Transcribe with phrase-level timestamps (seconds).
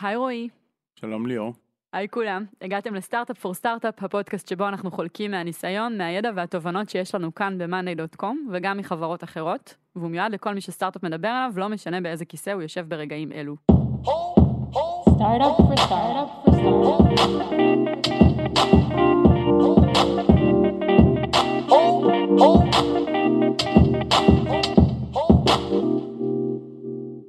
[0.00, 0.48] היי רועי.
[1.00, 1.52] שלום ליאור.
[1.92, 7.34] היי כולם, הגעתם לסטארט-אפ פור סטארט-אפ, הפודקאסט שבו אנחנו חולקים מהניסיון, מהידע והתובנות שיש לנו
[7.34, 12.24] כאן ב-monday.com וגם מחברות אחרות, והוא מיועד לכל מי שסטארט-אפ מדבר עליו, לא משנה באיזה
[12.24, 13.56] כיסא הוא יושב ברגעים אלו.
[15.18, 17.08] Startup for startup for startup.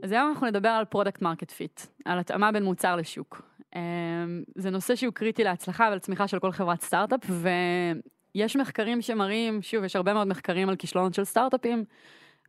[0.09, 3.41] אז היום אנחנו נדבר על product market fit, על התאמה בין מוצר לשוק.
[3.75, 3.81] אמ,
[4.55, 7.19] זה נושא שהוא קריטי להצלחה ולצמיחה של כל חברת סטארט-אפ,
[8.35, 11.83] ויש מחקרים שמראים, שוב, יש הרבה מאוד מחקרים על כישלונות של סטארט-אפים,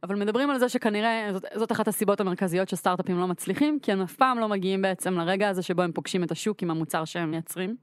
[0.02, 4.01] אבל מדברים על זה שכנראה זאת, זאת אחת הסיבות המרכזיות שסטארט-אפים לא מצליחים, כי הם
[4.01, 7.30] אף פעם לא מגיעים בעצם לרגע הזה שבו הם פוגשים את השוק עם המוצר שהם
[7.30, 7.77] מייצרים.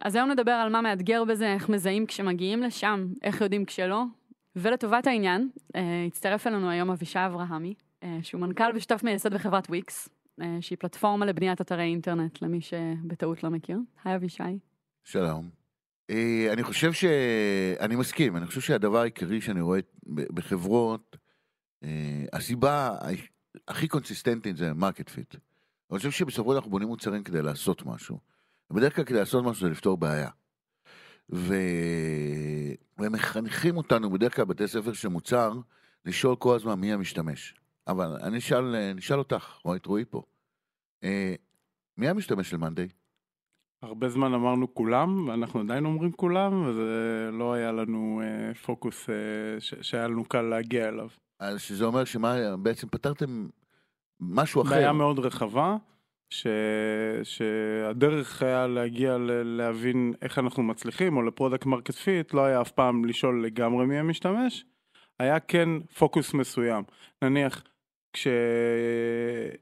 [0.00, 4.02] אז היום נדבר על מה מאתגר בזה, איך מזהים כשמגיעים לשם, איך יודעים כשלא.
[4.56, 7.74] ולטובת העניין, אה, הצטרף אלינו היום אבישי אברהמי,
[8.22, 10.08] שהוא מנכ"ל ושותף מייסד בחברת וויקס,
[10.40, 13.78] אה, שהיא פלטפורמה לבניית אתרי אינטרנט, למי שבטעות לא מכיר.
[14.04, 14.42] היי אבישי.
[15.04, 15.50] שלום.
[16.10, 17.04] אה, אני חושב ש...
[17.80, 21.16] אני מסכים, אני חושב שהדבר העיקרי שאני רואה בחברות,
[21.84, 22.90] אה, הסיבה
[23.68, 25.34] הכי קונסיסטנטית זה market fit.
[25.90, 28.18] אני חושב שבסופו של דבר אנחנו בונים מוצרים כדי לעשות משהו.
[28.70, 30.30] בדרך כלל כדי לעשות משהו זה לפתור בעיה.
[31.32, 31.54] ו...
[32.98, 35.52] ומחנכים אותנו בדרך כלל בתי ספר של מוצר,
[36.04, 37.54] לשאול כל הזמן מי המשתמש.
[37.88, 40.22] אבל אני אשאל, אני אשאל אותך, רואה את רועי פה.
[41.04, 41.34] אה,
[41.98, 42.88] מי המשתמש של מאנדיי?
[43.82, 49.14] הרבה זמן אמרנו כולם, ואנחנו עדיין אומרים כולם, וזה לא היה לנו אה, פוקוס אה,
[49.60, 51.08] ש- שהיה לנו קל להגיע אליו.
[51.40, 53.48] אז שזה אומר שמה, בעצם פתרתם
[54.20, 54.70] משהו אחר.
[54.70, 55.76] בעיה מאוד רחבה,
[56.30, 56.46] ש...
[57.22, 59.30] שהדרך היה להגיע ל...
[59.42, 63.86] להבין איך אנחנו מצליחים, או ל product market fit, לא היה אף פעם לשאול לגמרי
[63.86, 64.64] מי המשתמש,
[65.18, 66.84] היה כן פוקוס מסוים.
[67.22, 67.62] נניח,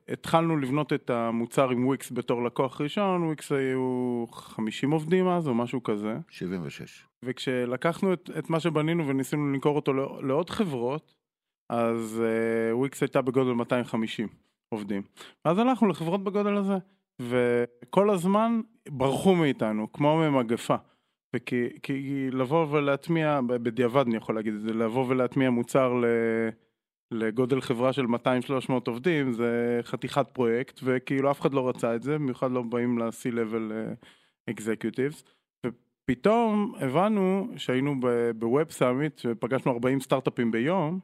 [0.08, 5.54] כשהתחלנו לבנות את המוצר עם וויקס בתור לקוח ראשון, וויקס היו 50 עובדים אז, או
[5.54, 6.18] משהו כזה.
[6.28, 7.06] 76.
[7.24, 11.14] וכשלקחנו את, את מה שבנינו וניסינו למכור אותו לא- לעוד חברות,
[11.72, 14.28] אז אה, וויקס הייתה בגודל 250
[14.68, 15.02] עובדים.
[15.44, 16.76] ואז הלכנו לחברות בגודל הזה,
[17.20, 20.76] וכל הזמן ברחו מאיתנו, כמו ממגפה.
[21.36, 26.04] וכי כי לבוא ולהטמיע, בדיעבד אני יכול להגיד את זה, לבוא ולהטמיע מוצר ל,
[27.12, 32.14] לגודל חברה של 200-300 עובדים, זה חתיכת פרויקט, וכאילו אף אחד לא רצה את זה,
[32.14, 35.22] במיוחד לא באים ל-C-Level uh, Executives.
[36.04, 37.94] פתאום הבנו שהיינו
[38.38, 41.00] בווב סאמיט, שפגשנו 40 סטארט-אפים ביום,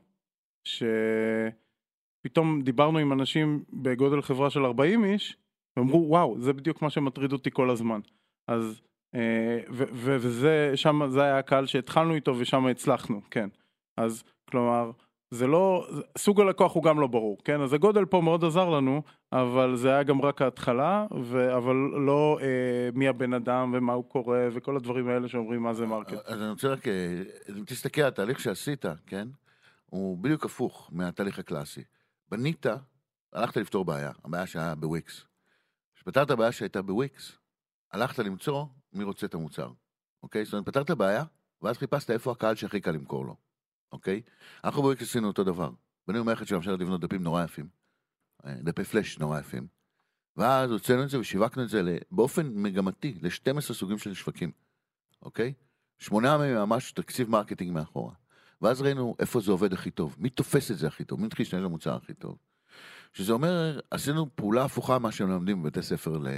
[0.64, 5.36] שפתאום דיברנו עם אנשים בגודל חברה של 40 איש,
[5.76, 8.00] ואמרו וואו, זה בדיוק מה שמטריד אותי כל הזמן.
[8.48, 8.80] אז,
[9.14, 13.48] אה, וזה, שם, זה היה הקהל שהתחלנו איתו ושם הצלחנו, כן.
[13.96, 14.90] אז כלומר,
[15.30, 17.60] זה לא, סוג הלקוח הוא גם לא ברור, כן?
[17.60, 19.02] אז הגודל פה מאוד עזר לנו,
[19.32, 21.56] אבל זה היה גם רק ההתחלה, ו...
[21.56, 21.74] אבל
[22.06, 26.26] לא אה, מי הבן אדם ומה הוא קורא וכל הדברים האלה שאומרים מה זה market.
[26.26, 27.22] אז אני רוצה רק, אה,
[27.66, 29.28] תסתכל התהליך שעשית, כן?
[29.86, 31.82] הוא בדיוק הפוך מהתהליך הקלאסי.
[32.30, 32.66] בנית,
[33.32, 35.24] הלכת לפתור בעיה, הבעיה שהיה בוויקס.
[35.94, 37.32] כשפתרת בעיה שהייתה בוויקס,
[37.92, 39.70] הלכת למצוא מי רוצה את המוצר,
[40.22, 40.44] אוקיי?
[40.44, 41.24] זאת אומרת, פתרת בעיה,
[41.62, 43.36] ואז חיפשת איפה הקהל שהכי קל למכור לו,
[43.92, 44.22] אוקיי?
[44.64, 45.70] אנחנו בוויקס עשינו אותו דבר.
[46.08, 47.68] בנינו מערכת שמאפשרת לבנות דפים נורא יפים,
[48.46, 49.66] אה, דפי פלאש נורא יפים,
[50.36, 54.50] ואז הוצאנו את זה ושיווקנו את זה באופן מגמתי ל-12 סוגים של שווקים,
[55.22, 55.54] אוקיי?
[55.98, 58.14] שמנו מעט ממש תקציב marketing מאחורה.
[58.62, 61.44] ואז ראינו איפה זה עובד הכי טוב, מי תופס את זה הכי טוב, מי מתחיל
[61.44, 62.38] להשתמש במוצר הכי טוב.
[63.12, 66.28] שזה אומר, עשינו פעולה הפוכה ממה שמלמדים בבתי ספר ל...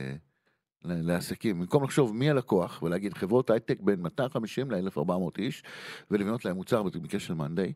[0.84, 5.62] לעסקים, במקום לחשוב מי הלקוח ולהגיד חברות הייטק בין 250 ל-1400 איש
[6.10, 6.82] ולבנות להם מוצר
[7.18, 7.72] של מאנדיי,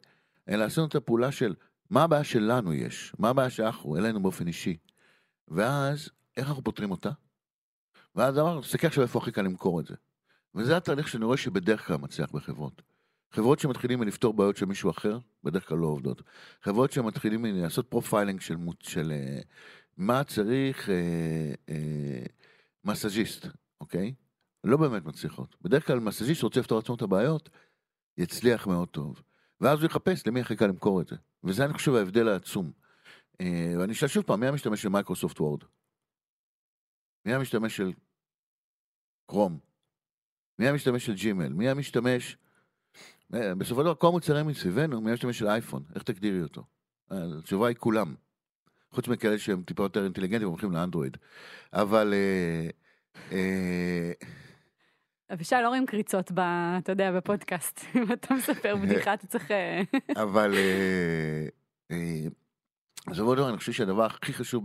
[0.49, 1.55] אלא עשינו את הפעולה של
[1.91, 4.77] מה הבעיה שלנו יש, מה הבעיה שאנחנו, אלינו באופן אישי,
[5.49, 7.11] ואז איך אנחנו פותרים אותה?
[8.17, 9.95] ואז אמרנו, תסתכל עכשיו איפה הכי קל למכור את זה.
[10.55, 12.83] וזה התהליך שאני רואה שבדרך כלל מצליח בחברות.
[13.33, 16.23] חברות שמתחילים מלפתור בעיות של מישהו אחר, בדרך כלל לא עובדות.
[16.63, 19.41] חברות שמתחילים מלעשות profiling של, מות- של אה,
[19.97, 20.95] מה צריך אה,
[21.69, 22.25] אה,
[22.85, 23.47] מסאז'יסט,
[23.81, 24.15] אוקיי?
[24.65, 25.57] לא באמת מצליחות.
[25.63, 27.49] בדרך כלל מסאז'יסט רוצה לפתור לעצמו את הבעיות,
[28.19, 29.23] יצליח מאוד טוב.
[29.61, 31.17] ואז הוא יחפש למי הכי קל למכור את זה.
[31.45, 32.73] וזה אני חושב ההבדל העצום.
[33.41, 35.61] אה, ואני אשאל שוב פעם, מי המשתמש של מייקרוסופט וורד?
[37.27, 37.93] מי המשתמש של
[39.27, 39.59] קרום?
[40.59, 41.49] מי המשתמש של ג'ימל?
[41.49, 42.37] מי המשתמש...
[43.35, 45.83] אה, בסופו של דבר, כל המוצרים מסביבנו, מי המשתמש של אייפון?
[45.95, 46.65] איך תגדירי אותו?
[47.13, 48.15] אה, התשובה היא כולם.
[48.95, 51.17] חוץ מכאלה שהם טיפה יותר אינטליגנטים והולכים לאנדרואיד.
[51.73, 52.15] אבל...
[52.15, 52.69] אה,
[53.33, 54.13] אה,
[55.33, 56.41] אבישי, לא רואים קריצות, ב,
[56.79, 57.81] אתה יודע, בפודקאסט.
[57.97, 59.51] אם אתה מספר בדיחה, אתה צריך...
[59.51, 59.83] אה,
[60.23, 60.55] אבל
[63.07, 64.65] אז בסופו של דבר אני חושב שהדבר הכי חשוב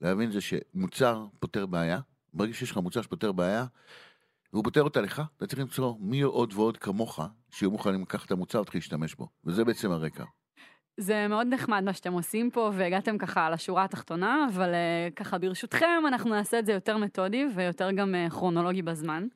[0.00, 2.00] להבין זה שמוצר פותר בעיה.
[2.34, 3.64] ברגע שיש לך מוצר שפותר בעיה,
[4.52, 7.20] והוא פותר אותה לך, אתה צריך למצוא מי עוד ועוד כמוך
[7.50, 9.28] שיהיו מוכנים לקחת את המוצר ולהתחיל להשתמש בו.
[9.44, 10.24] וזה בעצם הרקע.
[11.02, 16.02] זה מאוד נחמד מה שאתם עושים פה, והגעתם ככה לשורה התחתונה, אבל uh, ככה ברשותכם
[16.08, 19.26] אנחנו נעשה את זה יותר מתודי ויותר גם uh, כרונולוגי בזמן.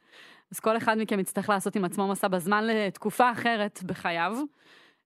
[0.53, 4.37] אז כל אחד מכם יצטרך לעשות עם עצמו מסע בזמן לתקופה אחרת בחייו.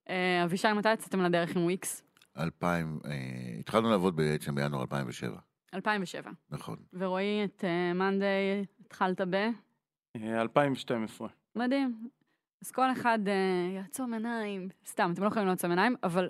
[0.07, 0.11] Uh,
[0.43, 2.03] אבישי, מתי יצאתם לדרך עם וויקס?
[2.37, 3.11] 2000, אה,
[3.59, 5.37] התחלנו לעבוד בעצם בינואר 2007,
[5.73, 6.31] 2007.
[6.49, 6.77] נכון.
[6.93, 7.63] ורועי, את
[7.95, 9.35] מאנדיי התחלת ב...
[10.15, 11.27] אה, 2012.
[11.55, 12.20] מדהים.
[12.61, 16.29] אז כל אחד uh, יעצום עיניים, סתם, אתם לא יכולים לעצום עיניים, אבל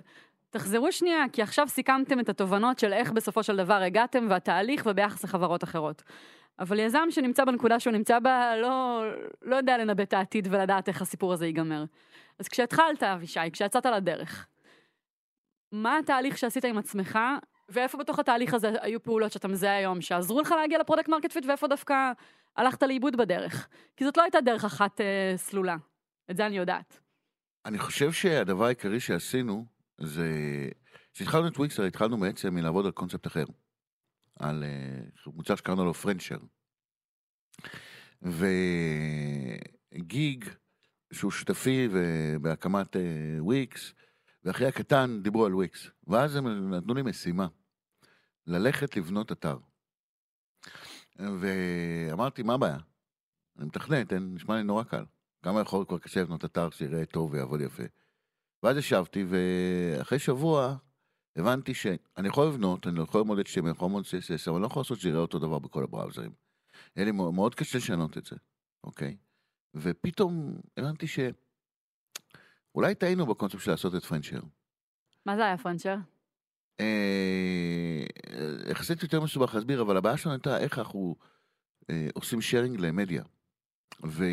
[0.50, 5.24] תחזרו שנייה, כי עכשיו סיכמתם את התובנות של איך בסופו של דבר הגעתם והתהליך וביחס
[5.24, 6.04] לחברות אחרות.
[6.60, 9.04] אבל יזם שנמצא בנקודה שהוא נמצא בה, לא,
[9.42, 11.84] לא יודע לנבא את העתיד ולדעת איך הסיפור הזה ייגמר.
[12.40, 14.48] אז כשהתחלת, אבישי, כשיצאת לדרך,
[15.72, 17.20] מה התהליך שעשית עם עצמך,
[17.70, 21.32] ואיפה בתוך התהליך הזה היו פעולות שאתה מזהה היום, שעזרו לך להגיע ל product market
[21.32, 22.12] fit, ואיפה דווקא
[22.58, 23.68] הלכת לאיבוד בדרך?
[23.98, 25.76] כי זאת לא הייתה דרך אחת אה, סלולה.
[26.32, 27.00] את זה אני יודעת.
[27.66, 29.66] אני חושב שהדבר העיקרי שעשינו
[29.98, 30.30] זה...
[31.14, 33.46] כשהתחלנו את וויקס, התחלנו בעצם מלעבוד על קונספט אחר.
[34.40, 36.38] על uh, מוצר שקראנו לו פרנצ'ר.
[39.92, 40.46] וגיג,
[41.14, 41.88] שהוא שותפי
[42.42, 42.96] בהקמת
[43.40, 43.94] וויקס,
[44.44, 45.90] ואחי הקטן דיברו על וויקס.
[46.08, 47.48] ואז הם נתנו לי משימה,
[48.48, 49.58] ללכת לבנות אתר.
[51.20, 52.78] ואמרתי, מה הבעיה?
[53.58, 55.04] אני מתכנת, נשמע לי נורא קל.
[55.42, 57.84] כמה יכול כבר קשה לבנות אתר שיראה טוב ויעבוד יפה.
[58.64, 60.76] ואז ישבתי, ואחרי שבוע
[61.36, 64.62] הבנתי שאני יכול לבנות, אני יכול ללמוד את שם, אני יכול ללמוד CSS, אבל אני
[64.62, 66.32] לא יכול לעשות שיראה אותו דבר בכל הבראוזרים.
[66.96, 68.36] היה לי מאוד, קשה לשנות את זה,
[68.84, 69.18] אוקיי?
[69.76, 71.20] ופתאום הבנתי ש...
[72.76, 74.40] אולי טעינו בקונספט של לעשות את פרנצ'ר.
[75.26, 75.96] מה זה היה פרנצ'ר?
[76.80, 78.06] אה,
[78.72, 81.16] יחסית יותר מסובך להסביר, אבל הבעיה שלנו הייתה איך אנחנו
[81.90, 83.24] אה, עושים שיירינג למדיה.
[84.06, 84.24] ו...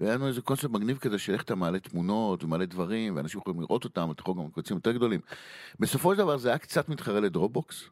[0.00, 3.60] והיה לנו איזה קונספט מגניב כזה של איך אתה מעלה תמונות ומעלה דברים, ואנשים יכולים
[3.60, 5.20] לראות אותם, אתה יכול גם קבצים יותר גדולים.
[5.80, 7.84] בסופו של דבר זה היה קצת מתחרה לדרופבוקס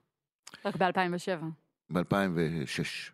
[0.65, 1.45] רק ב-2007.
[1.91, 3.13] ב-2006, שש.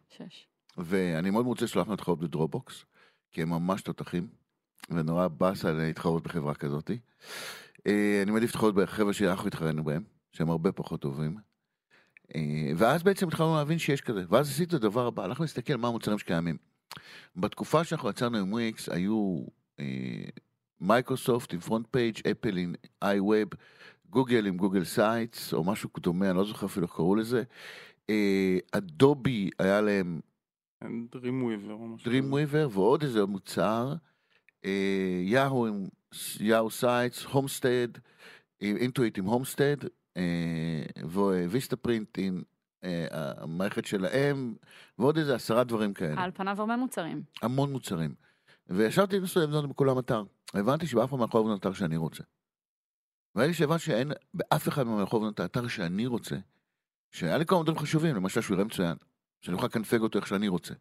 [0.77, 2.85] ואני מאוד מרוצה שלא אנחנו נתחרות בדרופבוקס,
[3.33, 4.29] כי הם ממש תותחים,
[4.91, 6.91] ונורא באסה להתחרות בחברה כזאת.
[7.87, 10.03] אה, אני מעדיף להתחרות בחבר'ה שאנחנו התחרנו בהם,
[10.33, 11.37] שהם הרבה פחות טובים.
[12.35, 15.89] אה, ואז בעצם התחלנו להבין שיש כזה, ואז עשיתי את הדבר הבא, הלכנו להסתכל מה
[15.89, 16.70] המוצרים שקיימים.
[17.37, 19.45] בתקופה שאנחנו יצרנו עם וויקס היו
[19.81, 20.25] אה,
[20.81, 23.49] מייקרוסופט עם פרונט פייג', אפל עם איי-ווב,
[24.11, 27.43] גוגל עם גוגל סייטס, או משהו דומה, אני לא זוכר אפילו איך קראו לזה.
[28.11, 30.21] אה, אדובי היה להם
[30.85, 32.13] Dreamweaver או משהו.
[32.13, 33.95] Dreamweaver ועוד איזה מוצר,
[34.65, 35.87] אה, יאהו עם
[36.41, 37.89] יאהו סייטס, הומסטד,
[38.61, 39.77] אינטואיט עם הומסטד,
[41.49, 42.60] וויסטה פרינט עם אה,
[43.11, 44.55] המערכת שלהם,
[44.99, 46.25] ועוד איזה עשרה דברים כאלה.
[46.25, 47.23] על פניו הרבה מוצרים.
[47.43, 48.15] המון מוצרים.
[48.67, 50.25] וישבתי לנסות לבנות בכולם אתר.
[50.55, 52.23] הבנתי שבאף אחד מהם יכול לבנות אתר שאני רוצה.
[53.35, 56.37] ברגע שהבנתי שאין באף אחד יכול לבנות את האתר שאני רוצה,
[57.11, 58.97] שהיה לי כמה דברים חשובים, למשל שהוא יראה מצוין,
[59.41, 60.75] שאני אוכל לקנפג אותו איך שאני רוצה.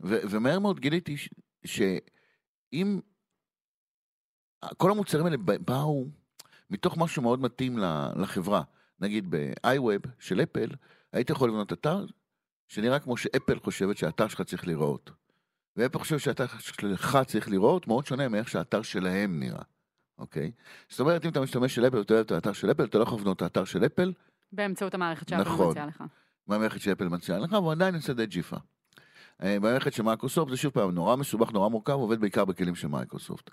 [0.00, 1.30] ומהר מאוד גיליתי ש-
[1.64, 3.00] שאם
[4.76, 6.06] כל המוצרים האלה באו
[6.70, 7.78] מתוך משהו מאוד מתאים
[8.16, 8.62] לחברה,
[9.00, 10.68] נגיד ב-iWeb של אפל,
[11.12, 12.06] היית יכול לבנות אתר
[12.68, 15.10] שנראה כמו שאפל חושבת שהאתר שלך צריך להיראות.
[15.76, 19.62] ואפל חושב שהאתר שלך צריך להיראות מאוד שונה מאיך שהאתר שלהם נראה,
[20.18, 20.50] אוקיי?
[20.88, 23.02] זאת אומרת, אם אתה משתמש של אפל ואתה אוהב את האתר של אפל, אתה לא
[23.02, 24.12] יכול לבנות את האתר של אפל
[24.52, 25.70] באמצעות המערכת שאפל נכון.
[25.70, 26.04] מציעה לך.
[26.46, 28.56] מהמערכת שאפל מציעה לך, והוא עדיין יוצא די ג'יפה.
[29.42, 32.88] אה, במערכת של מייקרוסופט זה שוב פעם נורא מסובך, נורא מורכב, עובד בעיקר בכלים של
[32.88, 33.50] מייקרוסופט.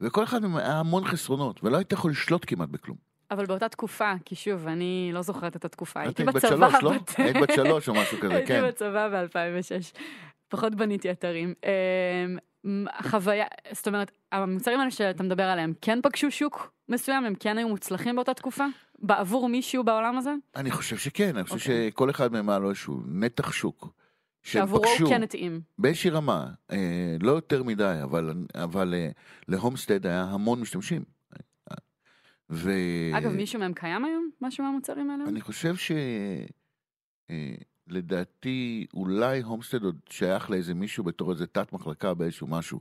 [0.00, 3.09] וכל אחד מהם היה המון חסרונות, ולא היית יכול לשלוט כמעט בכלום.
[3.30, 6.70] אבל באותה תקופה, כי שוב, אני לא זוכרת את התקופה, הייתי את היית בת בצבא.
[6.70, 6.92] שלוש, לא?
[7.18, 8.68] היית בת שלוש או משהו כזה, הייתי כן.
[8.68, 9.98] בצבא ב-2006.
[10.48, 11.54] פחות בניתי אתרים.
[12.64, 17.24] אמ, חוויה, זאת אומרת, המוצרים האלה שאתה מדבר עליהם, כן פגשו שוק מסוים?
[17.24, 18.64] הם כן היו מוצלחים באותה תקופה?
[18.98, 20.34] בעבור מישהו בעולם הזה?
[20.56, 21.90] אני חושב שכן, אני חושב אוקיי.
[21.90, 23.92] שכל אחד מהם היה לו איזשהו נתח שוק.
[24.42, 25.60] שעבורו הוא כן התאים.
[25.78, 29.08] באיזושהי רמה, אה, לא יותר מדי, אבל, אבל אה,
[29.48, 31.19] להומסטד היה המון משתמשים.
[32.50, 32.70] ו...
[33.18, 34.30] אגב, מישהו מהם קיים היום?
[34.40, 35.24] משהו מהמוצרים האלה?
[35.24, 35.92] אני חושב ש...
[37.30, 37.54] אה,
[37.88, 42.80] לדעתי, אולי הומסטד עוד שייך לאיזה מישהו בתור איזה תת מחלקה באיזשהו משהו.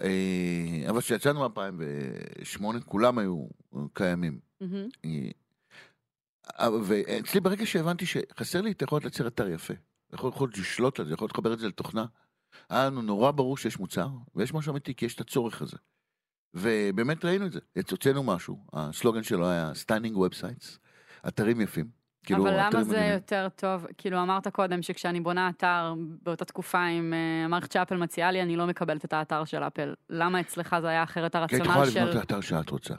[0.00, 3.46] אה, אבל כשיצאנו ב-2008, כולם היו
[3.92, 4.40] קיימים.
[5.04, 9.74] אה, ואצלי ברגע שהבנתי שחסר לי את היכולת לייצר אתר יפה,
[10.12, 12.04] יכול יכול לשלוט על זה, יכול לחבר את זה לתוכנה,
[12.68, 15.76] היה לנו נורא ברור שיש מוצר, ויש משהו אמיתי, כי יש את הצורך הזה.
[16.54, 17.60] ובאמת ראינו את זה.
[17.90, 20.78] הוצאנו משהו, הסלוגן שלו היה stunning websites,
[21.28, 22.00] אתרים יפים.
[22.24, 23.12] כאילו, אבל למה זה מדהימים.
[23.12, 23.86] יותר טוב?
[23.98, 28.56] כאילו, אמרת קודם שכשאני בונה אתר באותה תקופה עם אה, המערכת שאפל מציעה לי, אני
[28.56, 29.94] לא מקבלת את האתר של אפל.
[30.10, 32.00] למה אצלך זה היה אחרת כי היית הרציונל יכולה של...
[32.00, 32.94] לבנות את האתר שאת רוצה.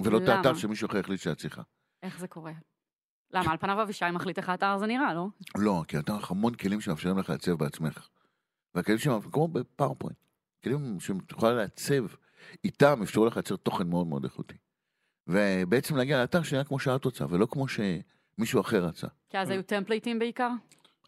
[0.00, 0.28] ולא את?
[0.28, 1.62] האתר שמישהו אחר החליט שאת צריכה.
[2.02, 2.52] איך זה קורה?
[3.30, 3.52] למה?
[3.52, 5.26] על פניו אבישי מחליט איך האתר הזה נראה, לא?
[5.58, 8.08] לא, כי אתה לך המון כלים שמאפשרים לך לעצב בעצמך.
[8.74, 10.16] והכלים שהם, כמו ב PowerPoint,
[10.64, 12.06] כלים שאת יכולה לעצב,
[12.64, 14.54] איתם אפשרו לך לייצר תוכן מאוד מאוד איכותי.
[15.26, 19.06] ובעצם להגיע לאתר שנראה כמו שאת רוצה, ולא כמו שמישהו אחר רצה.
[19.30, 20.50] כי אז היו טמפליטים בעיקר?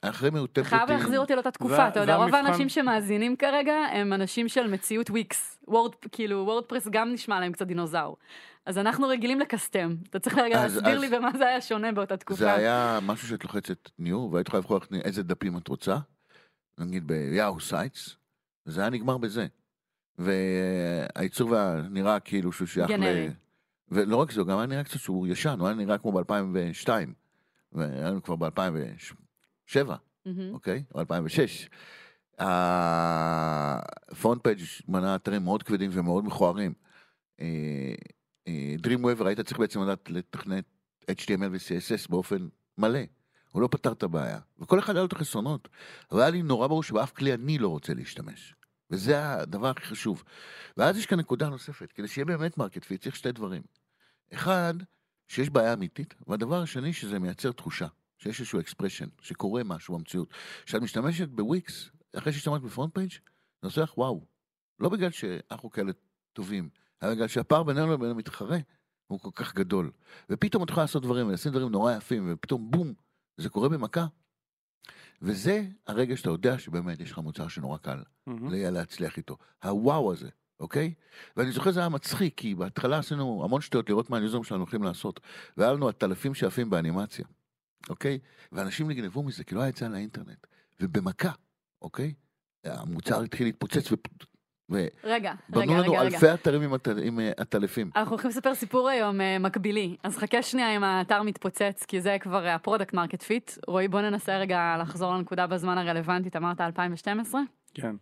[0.03, 2.35] אחרי היו אתה חייב להחזיר אותי לאותה תקופה, אתה יודע, רוב.
[2.35, 5.59] האנשים שמאזינים כרגע הם אנשים של מציאות Wix.
[5.69, 8.17] Word, כאילו, WordPress גם נשמע להם קצת דינוזאור.
[8.67, 9.97] אז אנחנו רגילים ל custom.
[10.11, 12.39] אתה צריך רגע להסביר לי במה זה היה שונה באותה תקופה.
[12.39, 15.97] זה היה משהו שאת לוחצת new, והיית יכולה לבחור איזה דפים את רוצה,
[16.81, 18.17] נגיד ב GeoCities,
[18.67, 19.47] וזה היה נגמר בזה.
[20.19, 21.55] והייצור
[21.91, 23.31] נראה כאילו שהוא שייך גנרי.
[23.89, 26.89] ולא רק זה, גם היה נראה קצת שהוא ישן, הוא היה נראה כמו ב-2002,
[27.73, 29.87] והיינו כבר ב-2007,
[30.27, 30.55] מהמם.
[30.55, 30.85] אוקיי?
[30.95, 31.69] או 2006.
[32.39, 36.73] ה FrontPage בנה אתרים מאוד כבדים ומאוד מכוערים.
[38.83, 40.65] Dreamweaver היית צריך בעצם לדעת לתכנת
[41.11, 43.01] HTML ו-CSS באופן מלא.
[43.53, 44.39] הוא לא פתר את הבעיה.
[44.59, 45.69] וכל אחד היה לו את החסרונות.
[46.13, 48.55] אבל היה לי נורא ברור שבאף כלי אני לא רוצה להשתמש.
[48.91, 50.25] וזה הדבר הכי חשוב.
[50.77, 51.93] ואז יש כאן נקודה נוספת.
[51.93, 53.63] כדי שיהיה באמת market fit צריך שתי דברים.
[54.35, 54.75] אחד,
[55.29, 57.87] שיש בעיה אמיתית, והדבר השני שזה מייצר תחושה.
[58.19, 60.29] שיש איזשהו expression, שקורה משהו במציאות.
[60.65, 63.13] כשאת משתמשת בוויקס, אחרי שהשתמשת ב FrontPage,
[63.63, 64.27] זה עושה לך וואו.
[64.81, 65.93] לא בגלל שאנחנו כאלה
[66.33, 66.69] טובים,
[67.03, 68.59] אלא בגלל שהפער בינינו לבין המתחרה
[69.07, 69.91] הוא כל כך גדול.
[70.31, 72.95] ופתאום את יכולה לעשות דברים ולשים דברים נורא יפים, ופתאום בום,
[73.37, 74.07] זה קורה במכה.
[75.23, 78.03] וזה הרגע שאתה יודע שבאמת יש לך מוצר שנורא קל.
[78.51, 79.37] לה- להצליח איתו.
[79.65, 80.29] הוואו הזה,
[80.61, 80.95] אוקיי?
[81.37, 84.83] ואני זוכר זה היה מצחיק, כי בהתחלה עשינו המון שטויות לראות מה היוזרים שלנו הולכים
[84.83, 85.21] לעשות.
[85.57, 87.25] והיה לנו עטלפים שעפים באנימציה,
[87.89, 88.19] אוקיי?
[88.53, 90.47] ואנשים נגנבו מזה, כי לא היה את זה על האינטרנט.
[90.81, 91.33] ובמכה,
[91.83, 92.15] אוקיי?
[92.65, 93.89] המוצר התחיל להתפוצץ,
[94.71, 96.01] רגע, רגע, לנו רגע, רגע.
[96.17, 97.91] אלפי אתרים עם עט- עם אה, עטלפים.
[97.97, 102.17] אנחנו הולכים לספר סיפור היום אה, מקבילי, אז חכה שנייה אם האתר מתפוצץ, כי זה
[102.21, 103.51] כבר ה product market fit.
[103.67, 107.41] רועי, בוא ננסה רגע לחזור לנקודה בזמן הרלוונטית, אמרת 2012?
[107.75, 107.97] כן.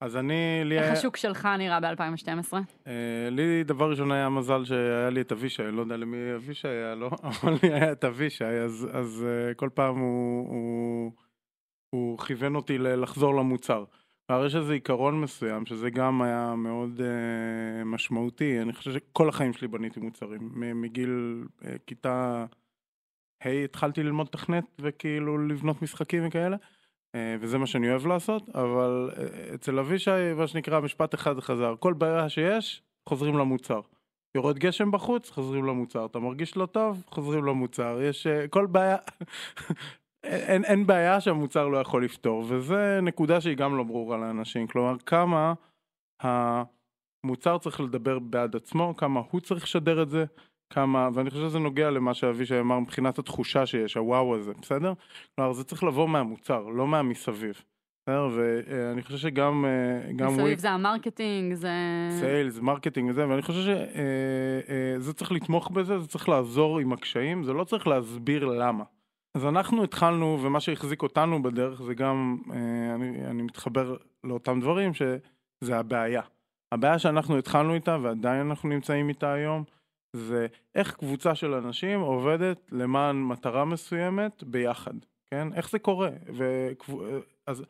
[0.00, 2.54] אז אני, לי איך היה, השוק שלך נראה ב-2012?
[2.86, 2.92] אה,
[3.30, 7.10] לי דבר ראשון היה מזל שהיה לי את אבישי, לא יודע למי אבישי היה, לא?
[7.42, 11.12] אבל לי היה את אבישי, אז, אז אה, כל פעם הוא, הוא,
[11.90, 13.84] הוא כיוון אותי לחזור למוצר.
[14.30, 19.52] והרי יש איזה עיקרון מסוים, שזה גם היה מאוד אה, משמעותי, אני חושב שכל החיים
[19.52, 22.46] שלי בניתי מוצרים, מגיל אה, כיתה
[23.44, 26.56] ה' התחלתי ללמוד תכנת וכאילו לבנות משחקים וכאלה.
[27.14, 31.74] אה, וזה מה שאני אוהב לעשות, אבל אה, אצל אבישי, מה שנקרא, משפט אחד חזר.
[31.78, 33.80] כל בעיה שיש, חוזרים למוצר.
[34.34, 36.06] יורד גשם בחוץ, חוזרים למוצר.
[36.06, 37.98] אתה מרגיש לא טוב, חוזרים למוצר.
[38.02, 38.96] יש אה, כל בעיה,
[40.24, 44.66] אין, אין בעיה שהמוצר לא יכול לפתור, וזה נקודה שהיא גם לא ברורה לאנשים.
[44.66, 45.52] כלומר, כמה
[46.22, 50.24] המוצר צריך לדבר בעד עצמו, כמה הוא צריך לשדר את זה,
[50.72, 54.92] כמה, ואני חושב שזה נוגע למה שאבישי אמר מבחינת התחושה שיש, הוואו הזה, בסדר?
[55.34, 57.62] כלומר, זה צריך לבוא מהמוצר, לא מהמסביב.
[58.02, 58.28] בסדר?
[58.34, 61.68] ואני חושב שגם אה, גם מסביב זה ה marketing, זה...
[62.20, 67.52] sales, marketing וזה, ואני חושב שזה צריך לתמוך בזה, זה צריך לעזור עם הקשיים, זה
[67.52, 68.84] לא צריך להסביר למה.
[69.34, 74.94] אז אנחנו התחלנו, ומה שהחזיק אותנו בדרך זה גם, אה, אני, אני מתחבר לאותם דברים,
[74.94, 76.22] שזה הבעיה.
[76.72, 79.64] הבעיה שאנחנו התחלנו איתה, ועדיין אנחנו נמצאים איתה היום,
[80.16, 84.94] זה איך קבוצה של אנשים עובדת למען מטרה מסוימת ביחד,
[85.30, 85.48] כן?
[85.54, 86.10] איך זה קורה?
[86.36, 86.92] וקב...
[87.46, 87.64] אז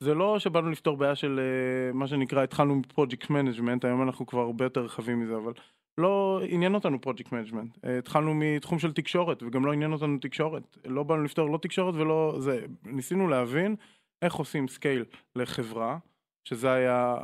[0.00, 4.26] זה לא שבאנו לפתור בעיה של אה, מה שנקרא, התחלנו מ project management, היום אנחנו
[4.26, 5.52] כבר הרבה יותר רחבים מזה, אבל
[5.98, 7.78] לא עניין אותנו project management.
[7.98, 10.76] התחלנו מתחום של תקשורת, וגם לא עניין אותנו תקשורת.
[10.84, 12.66] לא באנו לפתור לא תקשורת ולא זה.
[12.84, 13.76] ניסינו להבין
[14.22, 15.04] איך עושים scale
[15.36, 15.98] לחברה,
[16.44, 17.16] שזה היה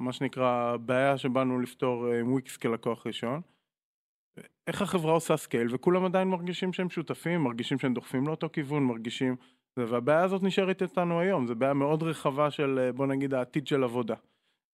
[0.00, 3.40] מה שנקרא הבעיה שבאנו לפתור אה, עם וויקס כלקוח ראשון.
[4.66, 9.36] איך החברה עושה scale, וכולם עדיין מרגישים שהם שותפים, מרגישים שהם דוחפים לאותו כיוון, מרגישים...
[9.76, 13.84] והבעיה הזאת נשארת איתנו היום, זו בעיה מאוד רחבה של, אה, בוא נגיד, העתיד של
[13.84, 14.14] עבודה.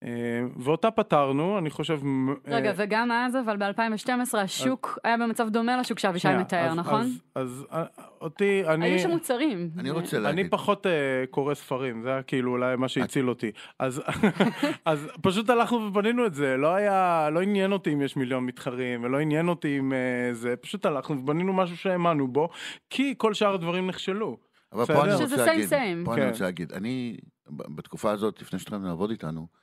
[0.05, 0.09] אה,
[0.57, 2.05] ואותה פתרנו, אני חושב...
[2.05, 6.77] מ- רגע, אה, וגם אז, אבל ב-2012 השוק היה במצב דומה לשוק שאבישי מתאר, אז-
[6.77, 7.01] נכון?
[7.01, 7.85] אז, אז אה,
[8.21, 8.87] אותי, אני...
[8.87, 9.71] היו שם מוצרים.
[9.79, 10.91] אני רוצה אני להגיד, פחות uh,
[11.31, 13.51] קורא ספרים, זה היה כאילו אולי מה שהציל אותי.
[13.79, 14.03] אז,
[14.85, 19.05] אז פשוט הלכנו ובנינו את זה, לא היה, לא עניין אותי אם יש מיליון מתחרים,
[19.05, 22.49] ולא עניין אותי אם uh, זה, פשוט הלכנו ובנינו משהו שהאמנו בו,
[22.91, 24.37] כי כל שאר הדברים נכשלו.
[24.73, 24.85] אבל?
[24.85, 25.69] פה אני רוצה להגיד.
[26.05, 26.23] פה כן.
[26.23, 27.17] אני רוצה להגיד, אני,
[27.51, 29.61] בתקופה הזאת, לפני שהתחלנו לעבוד איתנו,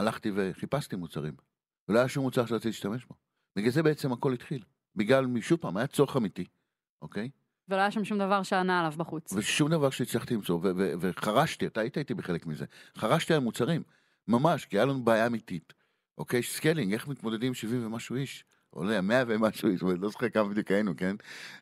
[0.00, 1.34] הלכתי וחיפשתי מוצרים.
[1.88, 3.14] ולא היה שום מוצר שרציתי להשתמש בו.
[3.56, 4.62] בגלל זה בעצם הכל התחיל.
[4.96, 6.44] בגלל, שוב פעם, היה צורך אמיתי,
[7.02, 7.30] אוקיי?
[7.68, 9.32] ולא היה שם שום דבר שענה עליו בחוץ.
[9.32, 12.64] ושום דבר שהצלחתי למצוא, ו- ו- וחרשתי, אתה היית איתי בחלק מזה,
[12.98, 13.82] חרשתי על מוצרים,
[14.28, 15.72] ממש, כי היה לנו בעיה אמיתית,
[16.18, 16.42] אוקיי?
[16.42, 18.44] scaling, איך מתמודדים עם 70 ומשהו איש?
[18.70, 21.16] עולה 100 ומשהו איש, לא זוכר כמה בדיוק היינו, כן?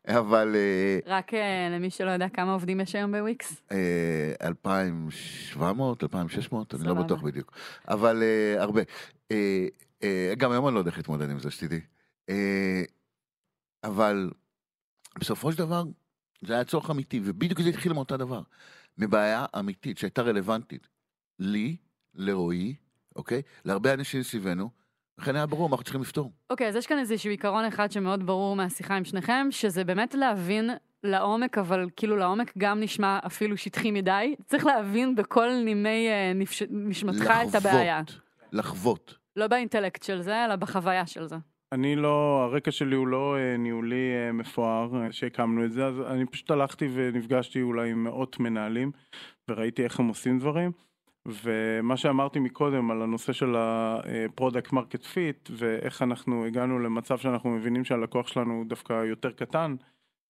[0.08, 3.62] אבל אה, רק אה, למי שלא יודע כמה עובדים יש היום בוויקס.
[3.72, 6.94] אה, 2,700, 2,600, אני לא.
[6.94, 7.52] בטוח בדיוק,
[7.88, 8.82] אבל אה, הרבה.
[9.30, 9.66] אה,
[10.02, 11.80] אה, גם היום אני לא יודע איך להתמודד עם זה, שתדעי.
[12.28, 12.82] אה,
[13.84, 14.30] אבל
[15.18, 15.84] בסופו של דבר,
[16.44, 18.42] זה היה צורך אמיתי, ובדיוק זה התחיל מאותה דבר.
[18.98, 20.88] מבעיה אמיתית שהייתה רלוונטית
[21.38, 21.76] לי,
[22.14, 22.74] לרועי,
[23.16, 23.42] אוקיי?
[23.64, 24.70] להרבה אנשים סביבנו,
[25.18, 26.32] לכן היה ברור מה אנחנו צריכים לפתור.
[26.50, 30.70] אוקיי, אז יש כאן איזשהו עיקרון אחד שמאוד ברור מהשיחה עם שניכם, שזה באמת להבין
[31.04, 34.34] לעומק, אבל כאילו לעומק גם נשמע אפילו שטחי מדי.
[34.46, 36.62] צריך להבין בכל נימי אה, נפש...
[36.70, 38.00] נשמתך את הבעיה.
[38.52, 39.14] לחוות.
[39.36, 41.36] לא באינטלקט של זה, אלא בחוויה של זה.
[41.72, 46.26] אני לא, הרקע שלי הוא לא אה, ניהולי אה, מפואר שהקמנו את זה, אז אני
[46.26, 48.90] פשוט הלכתי ונפגשתי אולי עם מאות מנהלים
[49.48, 50.72] וראיתי איך הם עושים דברים.
[51.26, 57.84] ומה שאמרתי מקודם על הנושא של ה-product market fit ואיך אנחנו הגענו למצב שאנחנו מבינים
[57.84, 59.76] שהלקוח שלנו הוא דווקא יותר קטן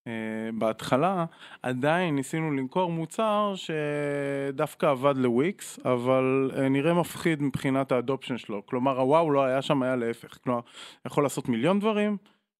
[0.08, 1.24] אה, בהתחלה,
[1.62, 8.66] עדיין ניסינו למכור מוצר שדווקא עבד לוויקס, אבל אה, נראה מפחיד מבחינת האדופשן שלו.
[8.66, 10.38] כלומר, הוואו לא היה שם, היה להפך.
[10.44, 10.60] כלומר,
[11.06, 12.16] יכול לעשות מיליון דברים,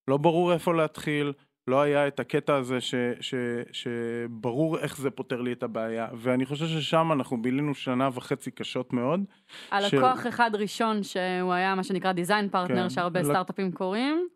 [0.09, 1.33] לא ברור איפה להתחיל,
[1.69, 3.35] לא היה את הקטע הזה ש, ש,
[3.73, 8.93] שברור איך זה פותר לי את הבעיה, ואני חושב ששם אנחנו בילינו שנה וחצי קשות
[8.93, 9.25] מאוד.
[9.71, 12.91] על ש- לקוח אחד ראשון שהוא היה מה שנקרא design partner, כן.
[12.91, 14.29] שהרבה לק- סטארט-אפים קוראים,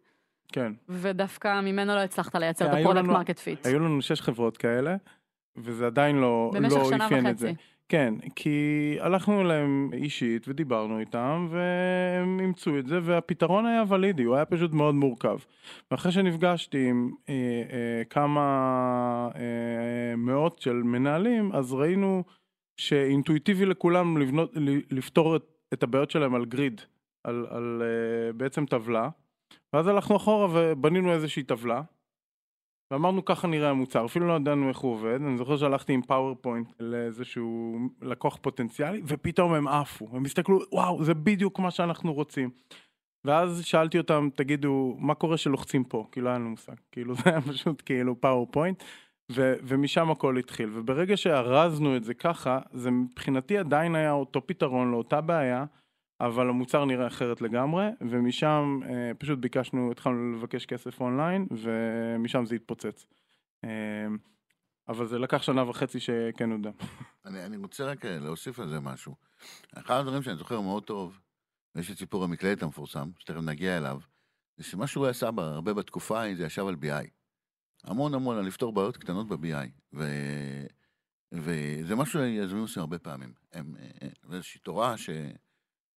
[0.52, 3.66] כן, ודווקא ממנו לא הצלחת לייצר את היו ה product market fit.
[3.66, 4.96] היו לנו שש חברות כאלה,
[5.56, 7.46] וזה עדיין לא, במשך לא שנה אפיין את זה.
[7.50, 7.71] וחצי.
[7.88, 14.34] כן, כי הלכנו אליהם אישית ודיברנו איתם והם אימצו את זה והפתרון היה ולידי, הוא
[14.34, 15.38] היה פשוט מאוד מורכב.
[15.90, 17.34] ואחרי שנפגשתי עם אה,
[17.72, 22.24] אה, כמה אה, מאות של מנהלים, אז ראינו
[22.76, 24.52] שאינטואיטיבי לכולם לבנות,
[24.90, 26.80] לפתור את, את הבעיות שלהם על grid,
[27.24, 29.08] על, על אה, בעצם טבלה.
[29.72, 31.82] ואז הלכנו אחורה ובנינו איזושהי טבלה.
[32.92, 36.72] ואמרנו ככה נראה המוצר, אפילו לא ידענו איך הוא עובד, אני זוכר שהלכתי עם PowerPoint
[36.80, 42.50] לאיזשהו לקוח פוטנציאלי, ופתאום הם עפו, הם הסתכלו, וואו, זה בדיוק מה שאנחנו רוצים.
[43.24, 46.06] ואז שאלתי אותם, תגידו, מה קורה שלוחצים פה?
[46.12, 48.82] כי לא היה לנו מושג, כאילו זה היה פשוט כאילו פאורפוינט,
[49.32, 50.70] ו- ומשם הכל התחיל.
[50.72, 55.64] וברגע שארזנו את זה ככה, זה מבחינתי עדיין היה אותו פתרון לאותה בעיה,
[56.22, 62.54] אבל המוצר נראה אחרת לגמרי, ומשם אה, פשוט ביקשנו, התחלנו לבקש כסף אונליין, ומשם זה
[62.54, 63.06] התפוצץ.
[63.64, 64.06] אה,
[64.88, 66.70] אבל זה לקח שנה וחצי שכן הודע.
[67.26, 69.14] אני, אני רוצה רק אה, להוסיף על זה משהו.
[69.74, 71.18] אחד הדברים שאני זוכר מאוד טוב,
[71.74, 73.98] ויש את סיפור המקלדת המפורסם, שתכף נגיע אליו,
[74.56, 77.08] זה שמה שהוא עשה בה הרבה בתקופה ההיא, זה ישב על BI.
[77.84, 79.68] המון המון על לפתור בעיות קטנות ב-BI.
[79.94, 80.04] ו...
[81.32, 83.32] וזה משהו שיזמים עושים הרבה פעמים.
[83.52, 85.10] הם, אה, ואיזושהי תורה ש...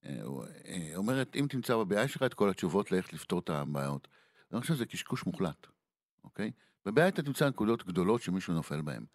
[0.05, 0.21] אה,
[0.65, 4.07] אה, אומרת, אם תמצא ב-BI שלך את כל התשובות לאיך לפתור את הבעיות.
[4.51, 5.67] אני חושב שזה קשקוש מוחלט,
[6.23, 6.51] אוקיי?
[6.85, 9.05] ב-BI אתה תמצא נקודות גדולות שמישהו נופל בהן.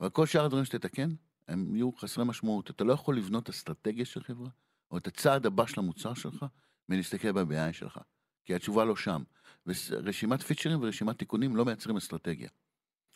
[0.00, 1.10] אבל כל שאר הדברים שתתקן,
[1.48, 2.70] הם יהיו חסרי משמעות.
[2.70, 4.50] אתה לא יכול לבנות אסטרטגיה של חברה,
[4.90, 6.44] או את הצעד הבא של המוצר שלך,
[6.88, 7.98] מלהסתכל ב-BI שלך.
[8.44, 9.22] כי התשובה לא שם.
[9.66, 12.48] ורשימת פיצ'רים ורשימת תיקונים לא מייצרים אסטרטגיה.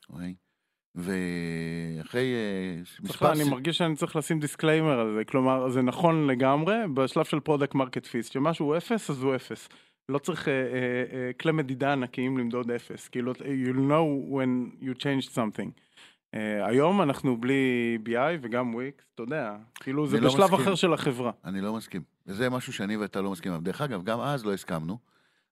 [0.09, 0.35] אוקיי?
[0.95, 6.75] ואחרי אה, צריך, אני מרגיש שאני צריך לשים disclaimer על זה, כלומר זה נכון לגמרי
[6.95, 9.69] בשלב של product market fit, שמשהו הוא אפס אז הוא אפס.
[10.09, 10.59] לא צריך אה, אה,
[11.13, 15.71] אה, כלי מדידה ענקיים למדוד אפס, כאילו you'll know when you changed something.
[16.35, 20.61] אה, היום אנחנו בלי BI וגם וויקס, אתה יודע, כאילו זה לא בשלב מסכים.
[20.61, 21.31] אחר של החברה.
[21.45, 22.03] אני לא מסכים.
[22.27, 23.53] וזה משהו שאני ואתה לא מסכים.
[23.63, 24.99] דרך אגב, גם אז לא הסכמנו,